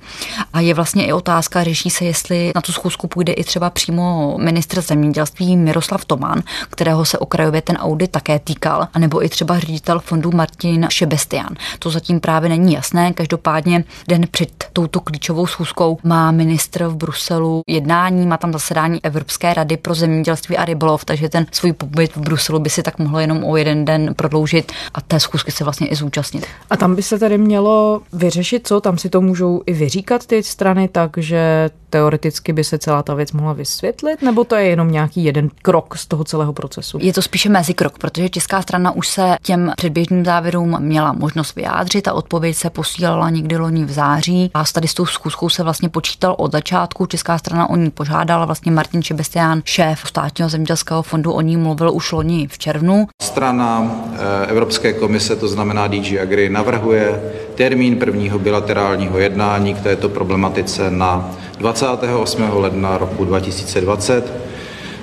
A 0.54 0.60
je 0.60 0.74
vlastně 0.74 1.06
i 1.06 1.14
otázka, 1.14 1.64
řeší 1.64 1.90
se, 1.90 2.06
jestli 2.06 2.52
na 2.56 2.62
tu 2.62 2.72
schůzku 2.72 3.08
půjde 3.08 3.34
i 3.34 3.44
třeba 3.44 3.70
přímo 3.70 4.38
ministr 4.38 4.82
zemědělství 4.82 5.58
Miroslav 5.58 6.06
Tomán, 6.06 6.44
kterého 6.70 7.06
se 7.06 7.18
okrajově 7.20 7.62
ten 7.62 7.78
audit 7.92 8.12
také 8.12 8.40
týkal, 8.40 8.88
anebo 8.94 9.26
i 9.26 9.30
třeba 9.30 9.60
ředitel 9.60 10.00
fondu 10.00 10.32
Martin 10.32 10.88
Šebestian. 10.90 11.50
To 11.80 11.90
zatím 11.90 12.20
právě 12.20 12.50
není 12.50 12.74
jasné. 12.74 13.14
Každopádně 13.14 13.84
den 14.08 14.26
před 14.32 14.66
touto 14.74 15.00
klíčovou 15.00 15.48
schůzkou 15.48 15.98
má 16.04 16.32
ministr 16.32 16.84
v 16.84 16.96
Bruselu 16.96 17.62
jednání, 17.68 18.28
má 18.28 18.38
tam 18.38 18.54
zasedání 18.54 19.00
Evropské 19.04 19.54
rady 19.54 19.78
pro 19.78 19.94
zemědělství 19.94 20.58
a 20.58 20.66
rybolov, 20.66 21.06
takže 21.06 21.30
ten 21.30 21.46
svůj 21.52 21.74
pobyt 21.74 22.16
v 22.16 22.20
Bruselu 22.20 22.60
by 22.60 22.70
si 22.70 22.84
tak 22.84 23.00
mohl 23.00 23.20
jenom 23.20 23.44
o 23.44 23.58
jeden 23.58 23.86
den 23.86 24.14
prodloužit 24.16 24.72
a 24.94 25.02
té 25.02 25.20
schůzky 25.20 25.52
se 25.52 25.64
vlastně 25.64 25.88
i 25.88 25.96
zúčastnit. 25.96 26.46
A 26.70 26.78
tam 26.78 26.96
by 26.96 27.04
se 27.04 27.20
tedy 27.20 27.38
mělo 27.38 28.02
vyřešit, 28.14 28.68
co 28.68 28.82
tam 28.82 28.98
si 28.98 29.10
to 29.10 29.22
můžou 29.22 29.62
i 29.66 29.74
vyříkat 29.74 30.26
ty 30.26 30.44
strany, 30.44 30.88
takže 30.88 31.70
teoreticky 31.90 32.54
by 32.54 32.64
se 32.64 32.78
celá 32.78 33.04
ta 33.04 33.14
věc 33.14 33.32
mohla 33.32 33.54
vysvětlit, 33.54 34.22
nebo 34.22 34.44
to 34.44 34.56
je 34.56 34.66
jenom 34.66 34.92
nějaký 34.92 35.24
jeden 35.24 35.50
krok 35.62 35.98
z 35.98 36.08
toho 36.08 36.24
celého 36.24 36.54
procesu? 36.54 36.98
Je 37.02 37.14
to 37.14 37.22
spíše 37.22 37.50
mezikrok, 37.72 37.98
protože 37.98 38.30
česká 38.30 38.62
strana 38.62 38.92
už 38.92 39.08
se 39.08 39.36
těm 39.44 39.72
předběžným 39.78 40.26
závěrům 40.26 40.78
měla 40.80 41.14
možnost 41.14 41.56
vyjádřit 41.56 42.08
a 42.08 42.14
odpověď 42.14 42.56
se 42.56 42.70
posílala 42.70 43.30
někdy 43.30 43.58
loni 43.58 43.86
v 43.86 43.92
září 43.92 44.52
a 44.54 44.64
tady 44.74 44.88
s 44.88 44.94
tou 44.94 45.06
zkuskou 45.06 45.50
se 45.50 45.64
vlastně 45.64 45.90
počítal 45.90 46.36
od 46.38 46.52
začátku. 46.52 47.06
Česká 47.06 47.38
strana 47.38 47.70
o 47.70 47.76
ní 47.76 47.92
požádala, 47.92 48.46
vlastně 48.46 48.72
Martin 48.72 49.04
Čebestián, 49.04 49.62
šéf 49.66 50.00
státního 50.06 50.50
zemědělského 50.50 51.04
fondu, 51.04 51.32
o 51.32 51.42
ní 51.42 51.58
mluvil 51.58 51.92
už 51.94 52.12
loni 52.12 52.48
v 52.52 52.58
červnu. 52.58 53.08
Strana 53.22 53.92
eh, 54.14 54.48
Evropské 54.48 54.94
komise, 54.94 55.36
to 55.36 55.48
znamená 55.48 55.88
DG 55.88 56.20
Agri, 56.22 56.50
navrhuje 56.50 57.22
termín 57.56 57.96
prvního 57.96 58.40
bilaterálního 58.40 59.20
jednání 59.20 59.76
k 59.76 59.82
této 59.82 60.10
problematice 60.10 60.92
na 60.92 61.32
28. 61.58 62.44
ledna 62.54 62.98
roku 62.98 63.26
2020, 63.26 64.51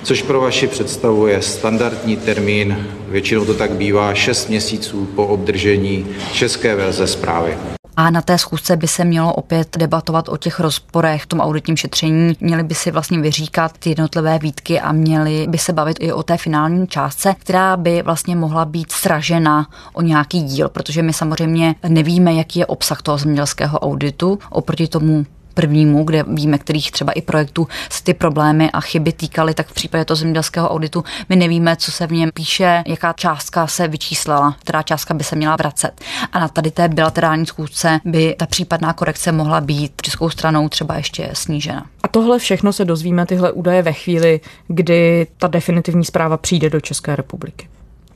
což 0.03 0.21
pro 0.21 0.41
vaši 0.41 0.67
představu 0.67 1.27
je 1.27 1.41
standardní 1.41 2.17
termín, 2.17 2.87
většinou 3.07 3.45
to 3.45 3.53
tak 3.53 3.71
bývá 3.71 4.13
6 4.13 4.49
měsíců 4.49 5.05
po 5.15 5.27
obdržení 5.27 6.07
české 6.33 6.75
verze 6.75 7.07
zprávy. 7.07 7.57
A 7.99 8.09
na 8.09 8.21
té 8.21 8.37
schůzce 8.37 8.77
by 8.77 8.87
se 8.87 9.05
mělo 9.05 9.33
opět 9.33 9.77
debatovat 9.77 10.29
o 10.29 10.37
těch 10.37 10.59
rozporech 10.59 11.23
v 11.23 11.25
tom 11.27 11.39
auditním 11.39 11.77
šetření. 11.77 12.37
Měli 12.39 12.63
by 12.63 12.75
si 12.75 12.91
vlastně 12.91 13.19
vyříkat 13.19 13.77
ty 13.77 13.89
jednotlivé 13.89 14.39
výtky 14.39 14.79
a 14.79 14.91
měli 14.91 15.47
by 15.47 15.57
se 15.57 15.73
bavit 15.73 15.97
i 15.99 16.13
o 16.13 16.23
té 16.23 16.37
finální 16.37 16.87
částce, 16.87 17.35
která 17.39 17.77
by 17.77 18.01
vlastně 18.01 18.35
mohla 18.35 18.65
být 18.65 18.91
sražena 18.91 19.67
o 19.93 20.01
nějaký 20.01 20.41
díl, 20.43 20.69
protože 20.69 21.01
my 21.01 21.13
samozřejmě 21.13 21.75
nevíme, 21.87 22.33
jaký 22.33 22.59
je 22.59 22.65
obsah 22.65 23.01
toho 23.01 23.17
zemědělského 23.17 23.79
auditu 23.79 24.39
oproti 24.49 24.87
tomu 24.87 25.25
prvnímu, 25.59 26.03
kde 26.03 26.23
víme, 26.27 26.57
kterých 26.57 26.91
třeba 26.91 27.11
i 27.11 27.21
projektů 27.21 27.67
se 27.89 28.03
ty 28.03 28.13
problémy 28.13 28.71
a 28.71 28.81
chyby 28.81 29.11
týkaly, 29.11 29.53
tak 29.53 29.67
v 29.67 29.73
případě 29.73 30.05
toho 30.05 30.15
zemědělského 30.15 30.69
auditu 30.69 31.03
my 31.29 31.35
nevíme, 31.35 31.75
co 31.75 31.91
se 31.91 32.07
v 32.07 32.11
něm 32.11 32.31
píše, 32.33 32.83
jaká 32.87 33.13
částka 33.13 33.67
se 33.67 33.87
vyčíslila, 33.87 34.55
která 34.59 34.83
částka 34.83 35.13
by 35.13 35.23
se 35.23 35.35
měla 35.35 35.55
vracet. 35.55 36.01
A 36.31 36.39
na 36.39 36.47
tady 36.47 36.71
té 36.71 36.87
bilaterální 36.87 37.45
schůzce 37.45 37.99
by 38.05 38.35
ta 38.39 38.45
případná 38.45 38.93
korekce 38.93 39.31
mohla 39.31 39.61
být 39.61 40.01
českou 40.01 40.29
stranou 40.29 40.69
třeba 40.69 40.95
ještě 40.95 41.29
snížena. 41.33 41.85
A 42.03 42.07
tohle 42.07 42.39
všechno 42.39 42.73
se 42.73 42.85
dozvíme, 42.85 43.25
tyhle 43.25 43.51
údaje 43.51 43.81
ve 43.81 43.93
chvíli, 43.93 44.39
kdy 44.67 45.27
ta 45.37 45.47
definitivní 45.47 46.05
zpráva 46.05 46.37
přijde 46.37 46.69
do 46.69 46.81
České 46.81 47.15
republiky. 47.15 47.67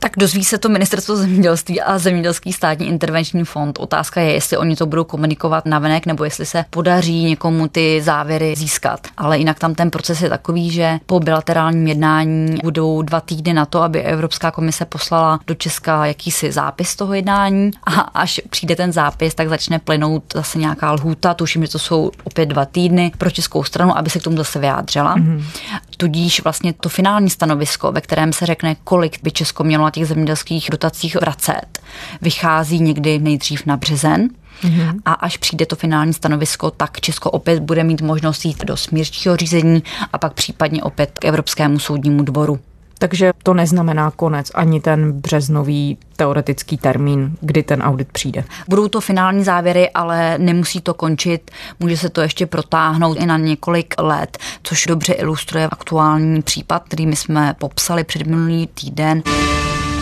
Tak 0.03 0.11
dozví 0.17 0.43
se 0.43 0.57
to 0.57 0.69
ministerstvo 0.69 1.15
zemědělství 1.15 1.81
a 1.81 1.97
zemědělský 1.97 2.53
státní 2.53 2.87
intervenční 2.87 3.43
fond. 3.43 3.79
Otázka 3.79 4.21
je, 4.21 4.33
jestli 4.33 4.57
oni 4.57 4.75
to 4.75 4.85
budou 4.85 5.03
komunikovat 5.03 5.65
navenek, 5.65 6.05
nebo 6.05 6.23
jestli 6.23 6.45
se 6.45 6.65
podaří 6.69 7.23
někomu 7.23 7.67
ty 7.67 8.01
závěry 8.01 8.55
získat. 8.57 9.07
Ale 9.17 9.37
jinak 9.37 9.59
tam 9.59 9.75
ten 9.75 9.91
proces 9.91 10.21
je 10.21 10.29
takový, 10.29 10.71
že 10.71 10.99
po 11.05 11.19
bilaterálním 11.19 11.87
jednání 11.87 12.57
budou 12.63 13.01
dva 13.01 13.21
týdny 13.21 13.53
na 13.53 13.65
to, 13.65 13.81
aby 13.81 14.01
Evropská 14.01 14.51
komise 14.51 14.85
poslala 14.85 15.39
do 15.47 15.55
Česka 15.55 16.05
jakýsi 16.05 16.51
zápis 16.51 16.95
toho 16.95 17.13
jednání 17.13 17.71
a 17.83 17.99
až 17.99 18.41
přijde 18.49 18.75
ten 18.75 18.91
zápis, 18.91 19.35
tak 19.35 19.49
začne 19.49 19.79
plynout 19.79 20.23
zase 20.33 20.59
nějaká 20.59 20.91
lhůta. 20.91 21.33
Tuším, 21.33 21.65
že 21.65 21.71
to 21.71 21.79
jsou 21.79 22.11
opět 22.23 22.45
dva 22.45 22.65
týdny 22.65 23.11
pro 23.17 23.29
českou 23.29 23.63
stranu, 23.63 23.97
aby 23.97 24.09
se 24.09 24.19
k 24.19 24.23
tomu 24.23 24.37
zase 24.37 24.59
vyjádřila. 24.59 25.17
Mm-hmm. 25.17 25.43
Tudíž 25.97 26.43
vlastně 26.43 26.73
to 26.73 26.89
finální 26.89 27.29
stanovisko, 27.29 27.91
ve 27.91 28.01
kterém 28.01 28.33
se 28.33 28.45
řekne, 28.45 28.75
kolik 28.83 29.23
by 29.23 29.31
Česko 29.31 29.63
mělo 29.63 29.89
těch 29.89 30.07
zemědělských 30.07 30.67
dotacích 30.71 31.15
vracet, 31.15 31.79
vychází 32.21 32.79
někdy 32.79 33.19
nejdřív 33.19 33.65
na 33.65 33.77
březen. 33.77 34.29
Mm-hmm. 34.63 34.99
A 35.05 35.13
až 35.13 35.37
přijde 35.37 35.65
to 35.65 35.75
finální 35.75 36.13
stanovisko, 36.13 36.71
tak 36.71 37.01
Česko 37.01 37.31
opět 37.31 37.59
bude 37.59 37.83
mít 37.83 38.01
možnost 38.01 38.45
jít 38.45 38.65
do 38.65 38.77
smírčího 38.77 39.37
řízení 39.37 39.83
a 40.13 40.17
pak 40.17 40.33
případně 40.33 40.83
opět 40.83 41.19
k 41.19 41.25
Evropskému 41.25 41.79
soudnímu 41.79 42.23
dvoru. 42.23 42.59
Takže 43.03 43.33
to 43.43 43.53
neznamená 43.53 44.11
konec, 44.11 44.51
ani 44.55 44.79
ten 44.81 45.11
březnový 45.11 45.97
teoretický 46.15 46.77
termín, 46.77 47.37
kdy 47.41 47.63
ten 47.63 47.81
audit 47.81 48.11
přijde. 48.11 48.43
Budou 48.67 48.87
to 48.87 49.01
finální 49.01 49.43
závěry, 49.43 49.89
ale 49.89 50.37
nemusí 50.37 50.81
to 50.81 50.93
končit. 50.93 51.51
Může 51.79 51.97
se 51.97 52.09
to 52.09 52.21
ještě 52.21 52.45
protáhnout 52.45 53.17
i 53.19 53.25
na 53.25 53.37
několik 53.37 53.93
let, 53.99 54.37
což 54.63 54.85
dobře 54.85 55.13
ilustruje 55.13 55.67
aktuální 55.67 56.41
případ, 56.41 56.83
který 56.83 57.05
my 57.05 57.15
jsme 57.15 57.55
popsali 57.59 58.03
před 58.03 58.27
minulý 58.27 58.67
týden. 58.67 59.23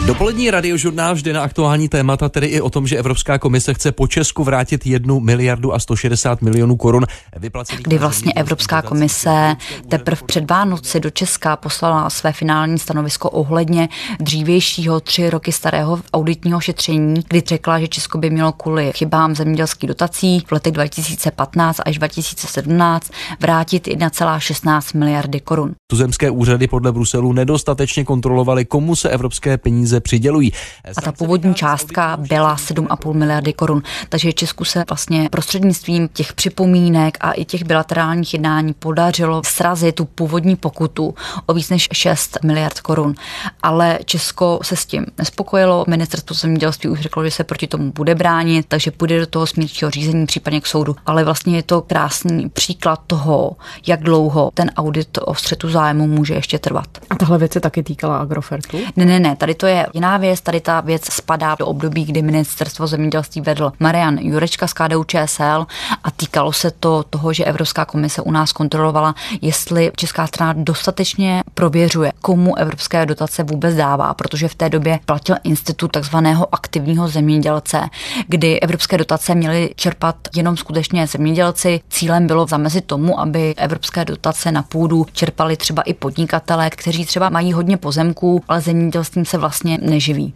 Dopolední 0.06 0.52
radiožurnál 0.52 1.14
vždy 1.14 1.34
na 1.34 1.42
aktuální 1.42 1.90
témata, 1.90 2.30
tedy 2.30 2.48
i 2.48 2.62
o 2.62 2.70
tom, 2.70 2.88
že 2.88 2.98
Evropská 2.98 3.38
komise 3.40 3.74
chce 3.74 3.92
po 3.92 4.08
Česku 4.08 4.44
vrátit 4.44 4.86
jednu 4.86 5.20
miliardu 5.20 5.74
a 5.74 5.80
160 5.80 6.42
milionů 6.42 6.76
korun 6.76 7.06
vyplacených. 7.38 7.84
Kdy 7.84 7.98
vlastně 7.98 8.34
Evropská 8.34 8.82
komise 8.82 9.56
teprve 9.90 10.22
před 10.26 10.50
Vánoci 10.50 11.00
do 11.00 11.10
Česka 11.10 11.56
poslala 11.56 12.10
své 12.10 12.32
finální 12.34 12.80
stanovisko 12.80 13.30
ohledně 13.30 13.90
dřívějšího 14.20 15.00
tři 15.00 15.30
roky 15.30 15.52
starého 15.52 16.00
auditního 16.14 16.60
šetření, 16.60 17.22
kdy 17.30 17.44
řekla, 17.48 17.80
že 17.80 17.88
Česko 17.88 18.18
by 18.18 18.30
mělo 18.30 18.52
kvůli 18.52 18.92
chybám 18.96 19.36
zemědělských 19.36 19.88
dotací 19.88 20.44
v 20.48 20.52
letech 20.52 20.74
2015 20.74 21.80
až 21.86 21.98
2017 21.98 23.12
vrátit 23.40 23.88
1,16 23.88 25.00
miliardy 25.00 25.40
korun. 25.40 25.76
Tuzemské 25.90 26.30
úřady 26.30 26.68
podle 26.68 26.92
Bruselu 26.92 27.34
nedostatečně 27.34 28.04
kontrolovaly, 28.04 28.66
komu 28.66 28.96
se 28.96 29.10
evropské 29.10 29.58
peníze 29.58 29.90
peníze 29.91 29.99
přidělují. 29.99 30.51
A 30.97 31.01
ta 31.01 31.12
původní 31.12 31.56
částka 31.56 32.17
byla 32.17 32.56
7,5 32.56 33.13
miliardy 33.13 33.54
korun. 33.54 33.84
Takže 34.10 34.34
Česku 34.34 34.65
se 34.65 34.84
vlastně 34.89 35.30
prostřednictvím 35.32 36.10
těch 36.13 36.34
připomínek 36.34 37.17
a 37.21 37.32
i 37.32 37.45
těch 37.45 37.63
bilaterálních 37.63 38.34
jednání 38.34 38.73
podařilo 38.73 39.41
srazit 39.45 39.95
tu 39.95 40.06
původní 40.06 40.56
pokutu 40.56 41.15
o 41.45 41.54
víc 41.54 41.69
než 41.69 41.89
6 41.93 42.38
miliard 42.43 42.80
korun. 42.80 43.15
Ale 43.63 43.99
Česko 44.06 44.60
se 44.63 44.75
s 44.75 44.86
tím 44.86 45.06
nespokojilo. 45.17 45.86
Ministerstvo 45.88 46.36
zemědělství 46.36 46.89
už 46.89 46.99
řeklo, 46.99 47.25
že 47.25 47.32
se 47.32 47.43
proti 47.43 47.67
tomu 47.67 47.91
bude 47.91 48.15
bránit, 48.15 48.65
takže 48.67 48.91
půjde 48.91 49.19
do 49.19 49.27
toho 49.27 49.47
smírčího 49.47 49.91
řízení, 49.91 50.25
případně 50.25 50.62
k 50.62 50.67
soudu. 50.67 50.95
Ale 51.06 51.23
vlastně 51.23 51.56
je 51.56 51.63
to 51.63 51.82
krásný 51.82 52.49
příklad 52.49 53.01
toho, 53.08 53.56
jak 53.88 54.04
dlouho 54.04 54.51
ten 54.54 54.71
audit 54.77 55.17
o 55.21 55.36
střetu 55.36 55.69
zájmu 55.69 56.08
může 56.08 56.34
ještě 56.34 56.60
trvat. 56.60 56.88
A 57.10 57.15
tahle 57.15 57.38
věc 57.38 57.54
se 57.54 57.60
taky 57.60 57.84
týkala 57.84 58.17
Agrofertu? 58.17 58.77
Ne, 58.95 59.06
ne, 59.06 59.19
ne, 59.19 59.36
tady 59.36 59.56
to 59.56 59.65
je 59.65 59.81
jiná 59.94 60.17
věc. 60.17 60.41
Tady 60.41 60.62
ta 60.62 60.82
věc 60.82 61.13
spadá 61.13 61.56
do 61.56 61.67
období, 61.67 62.06
kdy 62.06 62.22
ministerstvo 62.22 62.88
zemědělství 62.88 63.41
vedl 63.41 63.72
Marian 63.80 64.17
Jurečka 64.17 64.67
z 64.67 64.74
KDU 64.74 65.04
ČSL 65.04 65.67
a 66.04 66.12
týkalo 66.12 66.54
se 66.54 66.72
to 66.72 67.04
toho, 67.04 67.34
že 67.34 67.46
Evropská 67.46 67.86
komise 67.86 68.22
u 68.22 68.32
nás 68.32 68.52
kontrolovala, 68.52 69.15
jestli 69.41 69.91
česká 69.96 70.28
strana 70.28 70.54
dostatečně 70.58 71.44
prověřuje, 71.54 72.12
komu 72.22 72.58
evropské 72.58 73.06
dotace 73.06 73.44
vůbec 73.44 73.76
dává, 73.76 74.13
protože 74.13 74.48
v 74.48 74.56
té 74.56 74.70
době 74.70 75.00
platil 75.06 75.36
institut 75.44 75.91
takzvaného 75.91 76.48
aktivního 76.52 77.08
zemědělce, 77.08 77.82
kdy 78.28 78.60
evropské 78.60 78.98
dotace 78.98 79.36
měly 79.36 79.70
čerpat 79.76 80.15
jenom 80.36 80.58
skutečně 80.58 81.08
zemědělci. 81.08 81.80
Cílem 81.89 82.28
bylo 82.28 82.48
zamezit 82.48 82.86
tomu, 82.86 83.20
aby 83.20 83.56
evropské 83.56 84.06
dotace 84.06 84.52
na 84.52 84.63
půdu 84.63 85.06
čerpali 85.13 85.58
třeba 85.58 85.82
i 85.82 85.94
podnikatelé, 85.94 86.70
kteří 86.70 87.06
třeba 87.06 87.30
mají 87.30 87.54
hodně 87.54 87.78
pozemků, 87.78 88.44
ale 88.48 88.62
zemědělstvím 88.62 89.26
se 89.26 89.38
vlastně 89.38 89.70
vlastně 89.77 89.91
neživí. 89.91 90.34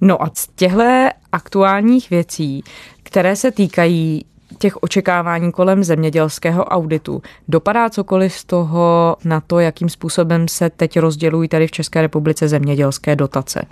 No 0.00 0.22
a 0.22 0.30
z 0.34 0.48
těchto 0.56 1.08
aktuálních 1.32 2.10
věcí, 2.10 2.64
které 3.02 3.36
se 3.36 3.50
týkají 3.50 4.24
těch 4.58 4.76
očekávání 4.76 5.52
kolem 5.52 5.84
zemědělského 5.84 6.64
auditu. 6.64 7.22
Dopadá 7.48 7.90
cokoliv 7.90 8.34
z 8.34 8.44
toho 8.44 9.16
na 9.24 9.40
to, 9.40 9.60
jakým 9.60 9.88
způsobem 9.88 10.48
se 10.48 10.70
teď 10.70 10.98
rozdělují 10.98 11.48
tady 11.48 11.66
v 11.66 11.70
České 11.70 12.02
republice 12.02 12.48
zemědělské 12.48 13.16
dotace? 13.16 13.62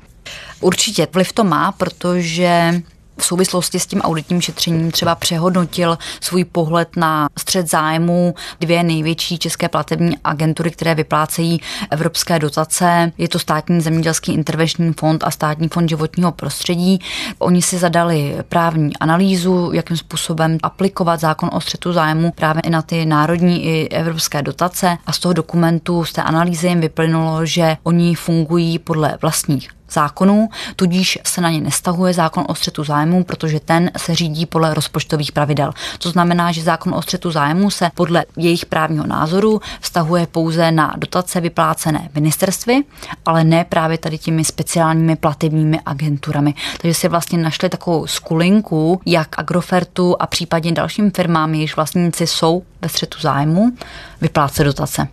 Určitě 0.60 1.08
vliv 1.12 1.32
to 1.32 1.44
má, 1.44 1.72
protože 1.72 2.80
v 3.18 3.24
souvislosti 3.24 3.80
s 3.80 3.86
tím 3.86 4.00
auditním 4.00 4.40
šetřením 4.40 4.90
třeba 4.90 5.14
přehodnotil 5.14 5.98
svůj 6.20 6.44
pohled 6.44 6.96
na 6.96 7.28
střed 7.38 7.70
zájmu 7.70 8.34
dvě 8.60 8.82
největší 8.82 9.38
české 9.38 9.68
platební 9.68 10.16
agentury, 10.24 10.70
které 10.70 10.94
vyplácejí 10.94 11.60
evropské 11.90 12.38
dotace. 12.38 13.12
Je 13.18 13.28
to 13.28 13.38
státní 13.38 13.80
zemědělský 13.80 14.34
intervenční 14.34 14.92
fond 14.92 15.24
a 15.24 15.30
státní 15.30 15.68
fond 15.68 15.88
životního 15.88 16.32
prostředí. 16.32 16.98
Oni 17.38 17.62
si 17.62 17.78
zadali 17.78 18.36
právní 18.48 18.96
analýzu, 18.96 19.70
jakým 19.72 19.96
způsobem 19.96 20.58
aplikovat 20.62 21.20
zákon 21.20 21.50
o 21.52 21.60
střetu 21.60 21.92
zájmu 21.92 22.32
právě 22.32 22.62
i 22.62 22.70
na 22.70 22.82
ty 22.82 23.06
národní 23.06 23.64
i 23.64 23.88
evropské 23.88 24.42
dotace 24.42 24.98
a 25.06 25.12
z 25.12 25.18
toho 25.18 25.32
dokumentu, 25.32 26.04
z 26.04 26.12
té 26.12 26.22
analýzy 26.22 26.68
jim 26.68 26.80
vyplynulo, 26.80 27.46
že 27.46 27.76
oni 27.82 28.14
fungují 28.14 28.78
podle 28.78 29.18
vlastních 29.22 29.68
zákonů, 29.94 30.48
tudíž 30.76 31.18
se 31.24 31.40
na 31.40 31.50
ně 31.50 31.60
nestahuje 31.60 32.14
zákon 32.14 32.44
o 32.48 32.54
střetu 32.54 32.84
zájmu, 32.84 33.24
protože 33.24 33.60
ten 33.60 33.90
se 33.96 34.14
řídí 34.14 34.46
podle 34.46 34.74
rozpočtových 34.74 35.32
pravidel. 35.32 35.72
To 35.98 36.10
znamená, 36.10 36.52
že 36.52 36.62
zákon 36.62 36.94
o 36.94 37.02
střetu 37.02 37.30
zájmu 37.30 37.70
se 37.70 37.90
podle 37.94 38.24
jejich 38.36 38.66
právního 38.66 39.06
názoru 39.06 39.60
vztahuje 39.80 40.26
pouze 40.26 40.72
na 40.72 40.94
dotace 40.96 41.40
vyplácené 41.40 42.08
ministerstvy, 42.14 42.82
ale 43.26 43.44
ne 43.44 43.64
právě 43.64 43.98
tady 43.98 44.18
těmi 44.18 44.44
speciálními 44.44 45.16
platebními 45.16 45.80
agenturami. 45.86 46.54
Takže 46.80 46.94
si 46.94 47.08
vlastně 47.08 47.38
našli 47.38 47.68
takovou 47.68 48.06
skulinku, 48.06 49.00
jak 49.06 49.38
Agrofertu 49.38 50.16
a 50.22 50.26
případně 50.26 50.72
dalším 50.72 51.10
firmám, 51.10 51.54
jejichž 51.54 51.76
vlastníci 51.76 52.26
jsou 52.26 52.62
ve 52.82 52.88
střetu 52.88 53.20
zájmu, 53.20 53.72
vyplácet 54.20 54.66
dotace. 54.66 55.08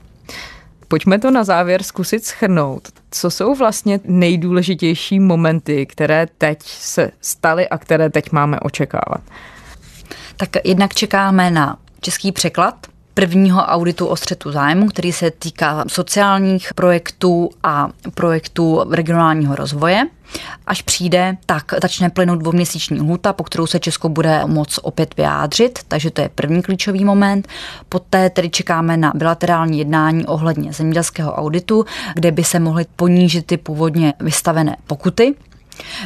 Pojďme 0.92 1.20
to 1.20 1.32
na 1.32 1.44
závěr 1.44 1.84
zkusit 1.84 2.26
schrnout. 2.26 2.88
Co 3.12 3.32
jsou 3.32 3.56
vlastně 3.56 4.00
nejdůležitější 4.04 5.20
momenty, 5.20 5.86
které 5.86 6.28
teď 6.38 6.60
se 6.64 7.12
staly 7.22 7.70
a 7.70 7.78
které 7.78 8.10
teď 8.10 8.32
máme 8.32 8.60
očekávat? 8.60 9.22
Tak 10.38 10.50
jednak 10.64 10.94
čekáme 10.94 11.52
na 11.52 11.78
český 12.02 12.32
překlad 12.32 12.76
prvního 13.14 13.62
auditu 13.62 14.08
o 14.08 14.16
střetu 14.16 14.52
zájmu, 14.52 14.88
který 14.88 15.12
se 15.12 15.32
týká 15.32 15.84
sociálních 15.88 16.74
projektů 16.74 17.50
a 17.64 17.90
projektů 18.14 18.84
regionálního 18.90 19.56
rozvoje. 19.56 20.08
Až 20.68 20.82
přijde, 20.82 21.38
tak 21.46 21.74
začne 21.82 22.10
plynout 22.10 22.40
dvouměsíční 22.40 23.00
lhuta, 23.00 23.34
po 23.34 23.44
kterou 23.44 23.68
se 23.68 23.80
Česko 23.80 24.10
bude 24.10 24.42
moc 24.46 24.80
opět 24.84 25.18
vyjádřit, 25.18 25.80
takže 25.88 26.12
to 26.12 26.22
je 26.22 26.30
první 26.30 26.62
klíčový 26.62 27.06
moment. 27.06 27.48
Poté 27.90 28.30
tedy 28.30 28.50
čekáme 28.50 28.98
na 28.98 29.12
bilaterální 29.16 29.80
jednání 29.80 30.26
ohledně 30.26 30.74
zemědělského 30.74 31.34
auditu, 31.34 31.86
kde 32.14 32.32
by 32.32 32.44
se 32.44 32.60
mohly 32.60 32.86
ponížit 32.96 33.46
ty 33.46 33.58
původně 33.58 34.14
vystavené 34.20 34.78
pokuty 34.88 35.36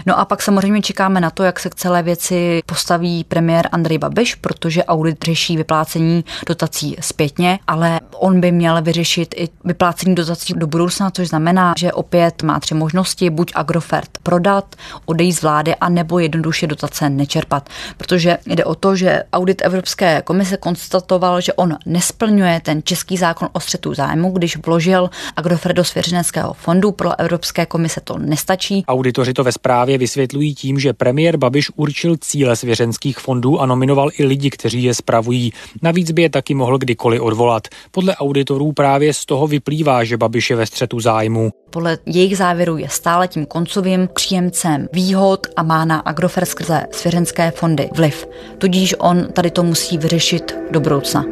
No 0.05 0.19
a 0.19 0.25
pak 0.25 0.41
samozřejmě 0.41 0.81
čekáme 0.81 1.21
na 1.21 1.29
to, 1.29 1.43
jak 1.43 1.59
se 1.59 1.69
k 1.69 1.75
celé 1.75 2.03
věci 2.03 2.61
postaví 2.65 3.23
premiér 3.23 3.69
Andrej 3.71 3.97
Babiš, 3.97 4.35
protože 4.35 4.83
audit 4.83 5.23
řeší 5.23 5.57
vyplácení 5.57 6.25
dotací 6.47 6.95
zpětně, 6.99 7.59
ale 7.67 7.99
on 8.15 8.41
by 8.41 8.51
měl 8.51 8.81
vyřešit 8.81 9.35
i 9.37 9.49
vyplácení 9.63 10.15
dotací 10.15 10.53
do 10.53 10.67
budoucna, 10.67 11.11
což 11.11 11.27
znamená, 11.27 11.73
že 11.77 11.93
opět 11.93 12.43
má 12.43 12.59
tři 12.59 12.75
možnosti, 12.75 13.29
buď 13.29 13.51
Agrofert 13.55 14.09
prodat, 14.23 14.75
odejít 15.05 15.33
z 15.33 15.41
vlády, 15.41 15.75
a 15.75 15.89
nebo 15.89 16.19
jednoduše 16.19 16.67
dotace 16.67 17.09
nečerpat. 17.09 17.69
Protože 17.97 18.37
jde 18.45 18.65
o 18.65 18.75
to, 18.75 18.95
že 18.95 19.23
audit 19.33 19.61
Evropské 19.65 20.21
komise 20.21 20.57
konstatoval, 20.57 21.41
že 21.41 21.53
on 21.53 21.77
nesplňuje 21.85 22.61
ten 22.61 22.81
český 22.83 23.17
zákon 23.17 23.49
o 23.53 23.59
střetu 23.59 23.93
zájmu, 23.93 24.31
když 24.31 24.57
vložil 24.57 25.09
Agrofert 25.35 25.75
do 25.75 25.83
svěřeneckého 25.83 26.53
fondu. 26.53 26.91
Pro 26.91 27.19
Evropské 27.19 27.65
komise 27.65 28.01
to 28.03 28.17
nestačí. 28.17 28.83
Auditoři 28.87 29.33
to 29.33 29.43
ve 29.43 29.51
zprávě 29.55 29.97
vysvětlují 29.97 30.55
tím, 30.55 30.79
že 30.79 30.93
premiér 30.93 31.37
Babiš 31.37 31.71
určil 31.75 32.17
cíle 32.17 32.55
svěřenských 32.55 33.17
fondů 33.19 33.61
a 33.61 33.65
nominoval 33.65 34.09
i 34.17 34.25
lidi, 34.25 34.49
kteří 34.49 34.83
je 34.83 34.93
spravují. 34.93 35.51
Navíc 35.81 36.11
by 36.11 36.21
je 36.21 36.29
taky 36.29 36.53
mohl 36.53 36.77
kdykoliv 36.77 37.21
odvolat. 37.21 37.67
Podle 37.91 38.15
auditorů 38.15 38.71
právě 38.71 39.13
z 39.13 39.25
toho 39.25 39.47
vyplývá, 39.47 40.03
že 40.03 40.17
Babiš 40.17 40.49
je 40.49 40.55
ve 40.55 40.65
střetu 40.65 40.99
zájmu. 40.99 41.51
Podle 41.69 41.97
jejich 42.05 42.37
závěru 42.37 42.77
je 42.77 42.89
stále 42.89 43.27
tím 43.27 43.45
koncovým 43.45 44.09
příjemcem 44.13 44.87
výhod 44.93 45.47
a 45.55 45.63
má 45.63 45.85
na 45.85 45.99
Agrofert 45.99 46.47
skrze 46.47 46.81
svěřenské 46.91 47.51
fondy 47.51 47.89
vliv. 47.95 48.27
Tudíž 48.57 48.95
on 48.99 49.27
tady 49.33 49.51
to 49.51 49.63
musí 49.63 49.97
vyřešit 49.97 50.55
do 50.71 50.79
budoucna. 50.79 51.25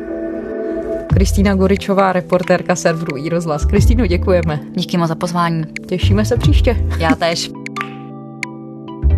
Kristýna 1.13 1.55
Goričová, 1.55 2.13
reportérka 2.13 2.75
serveru 2.75 3.17
iRozhlas. 3.17 3.65
Kristýno, 3.65 4.07
děkujeme. 4.07 4.59
Díky 4.75 4.97
moc 4.97 5.07
za 5.07 5.15
pozvání. 5.15 5.63
Těšíme 5.87 6.25
se 6.25 6.37
příště. 6.37 6.77
Já 6.99 7.15
tež. 7.15 7.51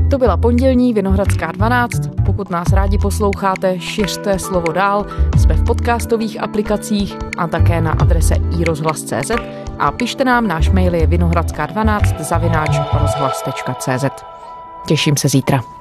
To 0.09 0.17
byla 0.17 0.37
pondělní 0.37 0.93
Vinohradská 0.93 1.51
12. 1.51 1.91
Pokud 2.25 2.49
nás 2.49 2.67
rádi 2.73 2.97
posloucháte, 2.97 3.79
šiřte 3.79 4.39
slovo 4.39 4.71
dál. 4.71 5.05
Jsme 5.37 5.53
v 5.53 5.63
podcastových 5.63 6.43
aplikacích 6.43 7.17
a 7.37 7.47
také 7.47 7.81
na 7.81 7.91
adrese 7.91 8.35
iRozhlas.cz 8.59 9.31
a 9.79 9.91
pište 9.91 10.23
nám, 10.23 10.47
náš 10.47 10.69
mail 10.69 10.95
je 10.95 11.07
vinohradská12 11.07 12.23
zavináč 12.23 12.79
rozhlas.cz. 13.01 14.05
Těším 14.87 15.17
se 15.17 15.27
zítra. 15.29 15.74